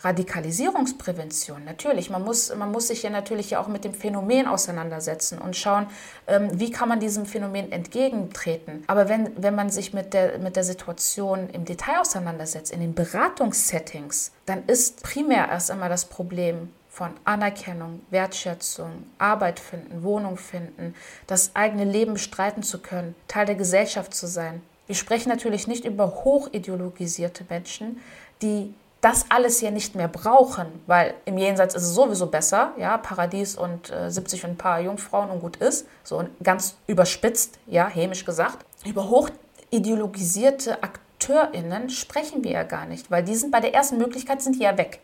[0.02, 2.10] Radikalisierungsprävention, natürlich.
[2.10, 5.88] Man muss, man muss sich ja natürlich auch mit dem Phänomen auseinandersetzen und schauen,
[6.28, 8.84] ähm, wie kann man diesem Phänomen entgegentreten.
[8.88, 12.94] Aber wenn, wenn man sich mit der, mit der Situation im Detail auseinandersetzt, in den
[12.94, 18.90] Beratungssettings, dann ist primär erst einmal das Problem, von Anerkennung, Wertschätzung,
[19.20, 20.96] Arbeit finden, Wohnung finden,
[21.28, 24.64] das eigene Leben bestreiten zu können, Teil der Gesellschaft zu sein.
[24.88, 28.02] Wir sprechen natürlich nicht über hochideologisierte Menschen,
[28.42, 32.98] die das alles hier nicht mehr brauchen, weil im Jenseits ist es sowieso besser, ja,
[32.98, 37.88] Paradies und äh, 70 und ein paar Jungfrauen und gut ist, so ganz überspitzt, ja,
[37.88, 38.66] hämisch gesagt.
[38.86, 44.42] Über hochideologisierte AkteurInnen sprechen wir ja gar nicht, weil die sind bei der ersten Möglichkeit
[44.42, 45.00] sind die ja weg.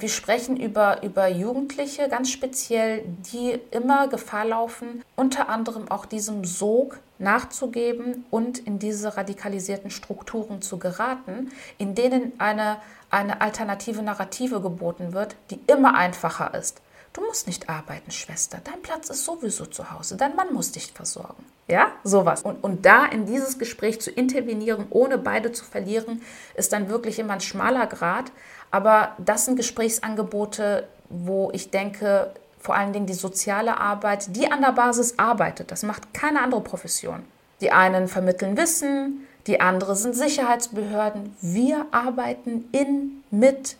[0.00, 6.44] Wir sprechen über, über Jugendliche ganz speziell, die immer Gefahr laufen, unter anderem auch diesem
[6.44, 12.76] Sog nachzugeben und in diese radikalisierten Strukturen zu geraten, in denen eine,
[13.10, 16.80] eine alternative Narrative geboten wird, die immer einfacher ist.
[17.12, 18.60] Du musst nicht arbeiten, Schwester.
[18.62, 20.16] Dein Platz ist sowieso zu Hause.
[20.16, 21.44] Dein Mann muss dich versorgen.
[21.66, 22.42] Ja, sowas.
[22.42, 26.22] Und, und da in dieses Gespräch zu intervenieren, ohne beide zu verlieren,
[26.54, 28.30] ist dann wirklich immer ein schmaler Grad.
[28.70, 34.60] Aber das sind Gesprächsangebote, wo ich denke, vor allen Dingen die soziale Arbeit, die an
[34.60, 35.70] der Basis arbeitet.
[35.70, 37.24] Das macht keine andere Profession.
[37.60, 41.34] Die einen vermitteln Wissen, die anderen sind Sicherheitsbehörden.
[41.40, 43.76] Wir arbeiten in, mit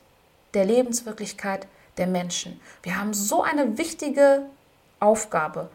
[0.54, 1.66] der Lebenswirklichkeit
[1.98, 2.58] der Menschen.
[2.82, 4.42] Wir haben so eine wichtige
[5.00, 5.68] Aufgabe,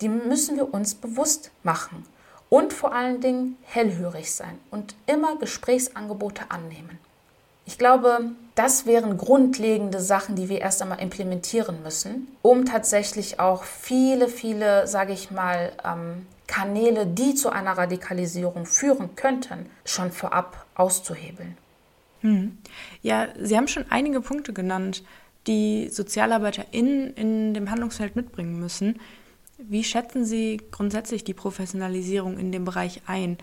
[0.00, 2.04] die müssen wir uns bewusst machen
[2.50, 6.98] und vor allen Dingen hellhörig sein und immer Gesprächsangebote annehmen.
[7.66, 13.64] Ich glaube, das wären grundlegende Sachen, die wir erst einmal implementieren müssen, um tatsächlich auch
[13.64, 20.64] viele, viele, sage ich mal, ähm, Kanäle, die zu einer Radikalisierung führen könnten, schon vorab
[20.76, 21.56] auszuhebeln.
[22.20, 22.56] Hm.
[23.02, 25.02] Ja, Sie haben schon einige Punkte genannt,
[25.48, 29.00] die SozialarbeiterInnen in dem Handlungsfeld mitbringen müssen.
[29.58, 33.38] Wie schätzen Sie grundsätzlich die Professionalisierung in dem Bereich ein?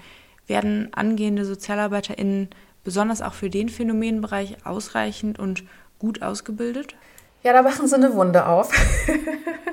[0.47, 2.49] Werden angehende SozialarbeiterInnen
[2.84, 5.64] besonders auch für den Phänomenbereich ausreichend und
[6.00, 6.96] gut ausgebildet?
[7.44, 8.72] Ja, da machen sie eine Wunde auf.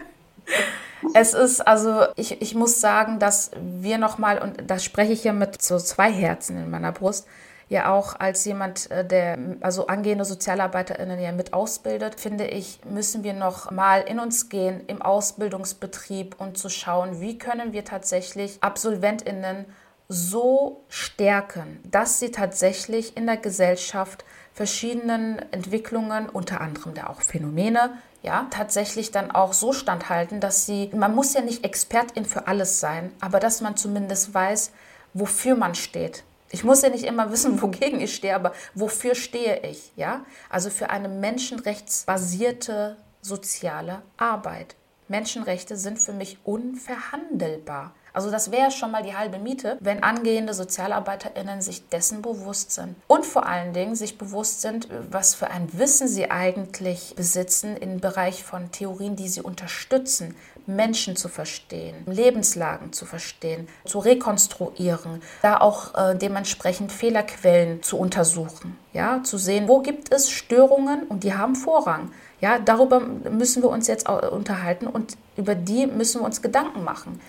[1.14, 5.32] es ist also, ich, ich muss sagen, dass wir nochmal, und das spreche ich ja
[5.32, 7.26] mit so zwei Herzen in meiner Brust,
[7.68, 13.22] ja auch als jemand, äh, der also angehende SozialarbeiterInnen ja mit ausbildet, finde ich, müssen
[13.22, 18.58] wir noch mal in uns gehen im Ausbildungsbetrieb und zu schauen, wie können wir tatsächlich
[18.60, 19.66] AbsolventInnen
[20.12, 27.92] so stärken, dass sie tatsächlich in der Gesellschaft verschiedenen Entwicklungen, unter anderem da auch Phänomene,
[28.20, 32.80] ja, tatsächlich dann auch so standhalten, dass sie, man muss ja nicht Expertin für alles
[32.80, 34.72] sein, aber dass man zumindest weiß,
[35.14, 36.24] wofür man steht.
[36.50, 40.24] Ich muss ja nicht immer wissen, wogegen ich stehe, aber wofür stehe ich, ja?
[40.48, 44.74] Also für eine menschenrechtsbasierte soziale Arbeit.
[45.06, 47.94] Menschenrechte sind für mich unverhandelbar.
[48.12, 52.96] Also das wäre schon mal die halbe Miete, wenn angehende Sozialarbeiterinnen sich dessen bewusst sind
[53.06, 58.00] und vor allen Dingen sich bewusst sind, was für ein Wissen sie eigentlich besitzen im
[58.00, 60.34] Bereich von Theorien, die sie unterstützen,
[60.66, 68.76] Menschen zu verstehen, Lebenslagen zu verstehen, zu rekonstruieren, da auch äh, dementsprechend Fehlerquellen zu untersuchen,
[68.92, 72.12] ja, zu sehen, wo gibt es Störungen und die haben Vorrang.
[72.40, 77.20] Ja, darüber müssen wir uns jetzt unterhalten und über die müssen wir uns Gedanken machen.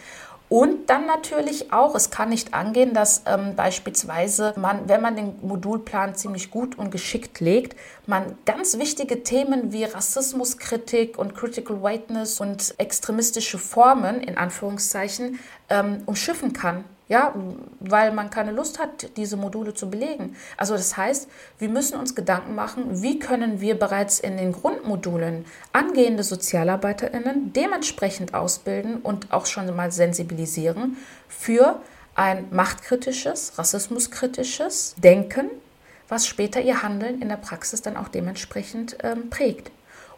[0.51, 5.35] Und dann natürlich auch, es kann nicht angehen, dass ähm, beispielsweise man, wenn man den
[5.41, 12.41] Modulplan ziemlich gut und geschickt legt, man ganz wichtige Themen wie Rassismuskritik und Critical Whiteness
[12.41, 15.39] und extremistische Formen in Anführungszeichen
[15.69, 17.35] ähm, umschiffen kann ja,
[17.81, 20.37] weil man keine Lust hat, diese Module zu belegen.
[20.55, 21.27] Also das heißt,
[21.59, 28.33] wir müssen uns Gedanken machen, wie können wir bereits in den Grundmodulen angehende Sozialarbeiterinnen dementsprechend
[28.33, 30.95] ausbilden und auch schon mal sensibilisieren
[31.27, 31.81] für
[32.15, 35.49] ein machtkritisches, rassismuskritisches Denken,
[36.07, 39.69] was später ihr Handeln in der Praxis dann auch dementsprechend ähm, prägt.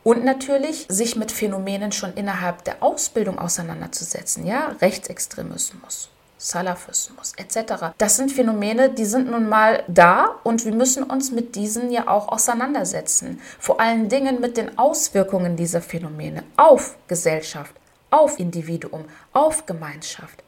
[0.03, 6.09] Und natürlich sich mit Phänomenen schon innerhalb der Ausbildung auseinanderzusetzen, ja, Rechtsextremismus,
[6.43, 7.93] Salafismus etc.
[7.97, 12.07] Das sind Phänomene, die sind nun mal da und wir müssen uns mit diesen ja
[12.09, 13.39] auch auseinandersetzen.
[13.59, 17.73] Vor allen Dingen mit den Auswirkungen dieser Phänomene auf Gesellschaft,
[18.11, 20.43] auf Individuum, auf Gemeinschaft.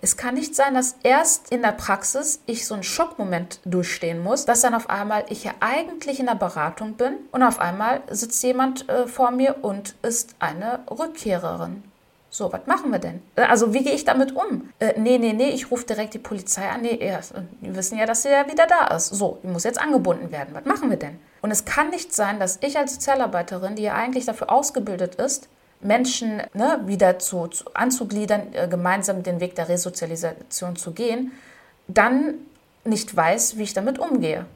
[0.00, 4.44] Es kann nicht sein, dass erst in der Praxis ich so einen Schockmoment durchstehen muss,
[4.44, 8.42] dass dann auf einmal ich ja eigentlich in der Beratung bin und auf einmal sitzt
[8.42, 11.82] jemand äh, vor mir und ist eine Rückkehrerin
[12.30, 13.22] so, was machen wir denn?
[13.36, 14.70] Äh, also, wie gehe ich damit um?
[14.78, 16.82] Äh, nee, nee, nee, ich rufe direkt die Polizei an.
[16.82, 16.98] Nee,
[17.60, 19.08] wir wissen ja, dass sie ja wieder da ist.
[19.08, 20.54] So, die muss jetzt angebunden werden.
[20.54, 21.18] Was machen wir denn?
[21.40, 25.48] Und es kann nicht sein, dass ich als Sozialarbeiterin, die ja eigentlich dafür ausgebildet ist,
[25.80, 31.32] Menschen ne, wieder zu, zu anzugliedern, äh, gemeinsam den Weg der Resozialisation zu gehen,
[31.86, 32.34] dann
[32.84, 34.46] nicht weiß, wie ich damit umgehe.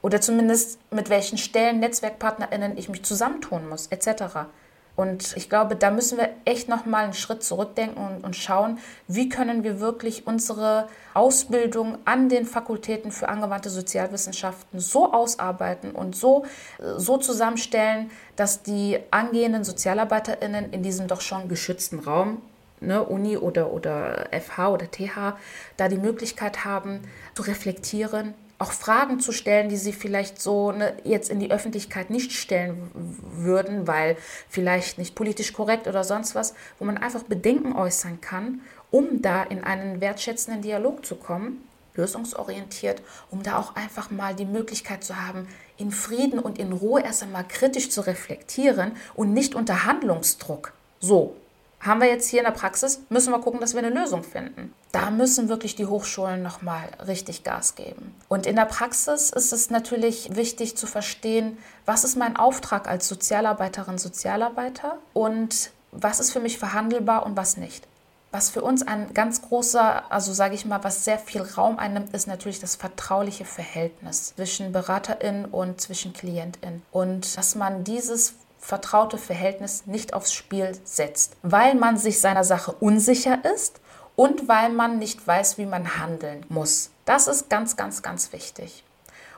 [0.00, 4.48] Oder zumindest mit welchen Stellen, NetzwerkpartnerInnen ich mich zusammentun muss, etc.
[4.94, 8.78] Und ich glaube, da müssen wir echt nochmal einen Schritt zurückdenken und, und, schauen,
[9.08, 16.14] wie können wir wirklich unsere Ausbildung an den Fakultäten für angewandte Sozialwissenschaften so ausarbeiten und
[16.14, 16.44] so,
[16.78, 22.42] so zusammenstellen, dass die angehenden SozialarbeiterInnen in diesem doch schon geschützten Raum
[22.84, 25.36] Ne, Uni oder, oder FH oder TH,
[25.76, 30.96] da die Möglichkeit haben zu reflektieren, auch Fragen zu stellen, die sie vielleicht so ne,
[31.04, 34.16] jetzt in die Öffentlichkeit nicht stellen würden, weil
[34.48, 38.60] vielleicht nicht politisch korrekt oder sonst was, wo man einfach Bedenken äußern kann,
[38.92, 44.46] um da in einen wertschätzenden Dialog zu kommen, lösungsorientiert, um da auch einfach mal die
[44.46, 49.56] Möglichkeit zu haben, in Frieden und in Ruhe erst einmal kritisch zu reflektieren und nicht
[49.56, 50.72] unter Handlungsdruck.
[51.00, 51.34] So,
[51.82, 54.72] haben wir jetzt hier in der Praxis, müssen wir gucken, dass wir eine Lösung finden.
[54.92, 58.14] Da müssen wirklich die Hochschulen nochmal richtig Gas geben.
[58.28, 63.08] Und in der Praxis ist es natürlich wichtig zu verstehen, was ist mein Auftrag als
[63.08, 67.86] Sozialarbeiterin, Sozialarbeiter und was ist für mich verhandelbar und was nicht.
[68.30, 72.14] Was für uns ein ganz großer, also sage ich mal, was sehr viel Raum einnimmt,
[72.14, 76.80] ist natürlich das vertrauliche Verhältnis zwischen Beraterin und zwischen Klientin.
[76.92, 82.72] Und dass man dieses vertraute Verhältnis nicht aufs Spiel setzt, weil man sich seiner Sache
[82.72, 83.80] unsicher ist
[84.14, 86.90] und weil man nicht weiß, wie man handeln muss.
[87.04, 88.84] Das ist ganz, ganz, ganz wichtig.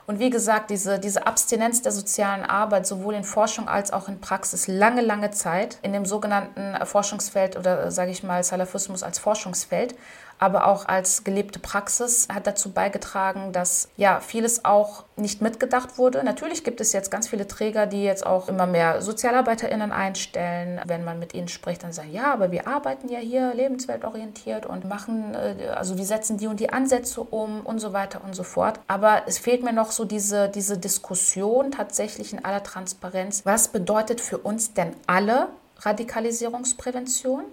[0.05, 4.21] Und wie gesagt, diese, diese Abstinenz der sozialen Arbeit, sowohl in Forschung als auch in
[4.21, 9.95] Praxis, lange, lange Zeit in dem sogenannten Forschungsfeld oder sage ich mal Salafismus als Forschungsfeld,
[10.39, 16.23] aber auch als gelebte Praxis hat dazu beigetragen, dass ja vieles auch nicht mitgedacht wurde.
[16.23, 20.81] Natürlich gibt es jetzt ganz viele Träger, die jetzt auch immer mehr SozialarbeiterInnen einstellen.
[20.85, 24.85] Wenn man mit ihnen spricht, dann sagen, ja, aber wir arbeiten ja hier lebensweltorientiert und
[24.85, 28.43] machen, äh, also wir setzen die und die Ansätze um und so weiter und so
[28.43, 28.79] fort.
[28.87, 33.45] Aber es fehlt mir noch so diese, diese Diskussion tatsächlich in aller Transparenz.
[33.45, 35.47] Was bedeutet für uns denn alle
[35.79, 37.45] Radikalisierungsprävention?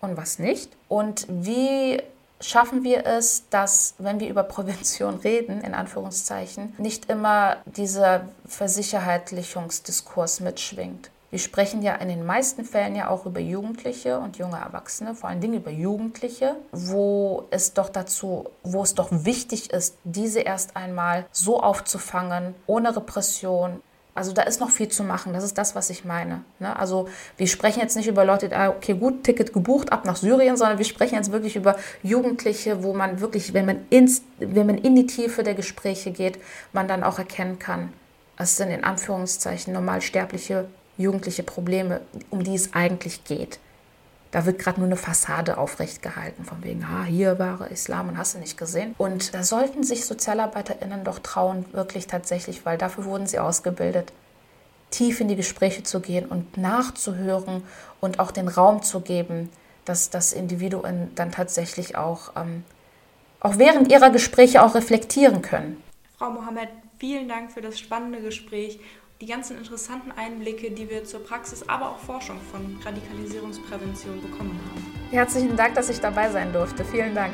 [0.00, 0.70] und was nicht?
[0.88, 2.00] Und wie
[2.40, 10.40] schaffen wir es, dass, wenn wir über Prävention reden, in Anführungszeichen, nicht immer dieser Versicherheitlichungsdiskurs
[10.40, 11.10] mitschwingt.
[11.30, 15.28] Wir sprechen ja in den meisten Fällen ja auch über Jugendliche und junge Erwachsene, vor
[15.28, 20.74] allen Dingen über Jugendliche, wo es doch dazu, wo es doch wichtig ist, diese erst
[20.74, 23.82] einmal so aufzufangen, ohne Repression,
[24.18, 25.32] also da ist noch viel zu machen.
[25.32, 26.42] Das ist das, was ich meine.
[26.58, 26.76] Ne?
[26.76, 30.56] Also wir sprechen jetzt nicht über Leute, ah, okay, gut, Ticket gebucht, ab nach Syrien,
[30.56, 34.76] sondern wir sprechen jetzt wirklich über Jugendliche, wo man wirklich, wenn man, ins, wenn man
[34.76, 36.40] in die Tiefe der Gespräche geht,
[36.72, 37.92] man dann auch erkennen kann,
[38.36, 40.66] es sind in Anführungszeichen normalsterbliche
[40.96, 42.00] jugendliche Probleme,
[42.30, 43.60] um die es eigentlich geht.
[44.30, 48.18] Da wird gerade nur eine Fassade aufrecht gehalten, von wegen, ah, hier war Islam und
[48.18, 48.94] hast du nicht gesehen.
[48.98, 54.12] Und da sollten sich SozialarbeiterInnen doch trauen, wirklich tatsächlich, weil dafür wurden sie ausgebildet,
[54.90, 57.62] tief in die Gespräche zu gehen und nachzuhören
[58.00, 59.50] und auch den Raum zu geben,
[59.84, 62.64] dass das Individuen dann tatsächlich auch, ähm,
[63.40, 65.82] auch während ihrer Gespräche auch reflektieren können.
[66.18, 66.68] Frau Mohammed,
[66.98, 68.80] vielen Dank für das spannende Gespräch
[69.20, 75.10] die ganzen interessanten Einblicke, die wir zur Praxis, aber auch Forschung von Radikalisierungsprävention bekommen haben.
[75.10, 76.84] Herzlichen Dank, dass ich dabei sein durfte.
[76.84, 77.32] Vielen Dank.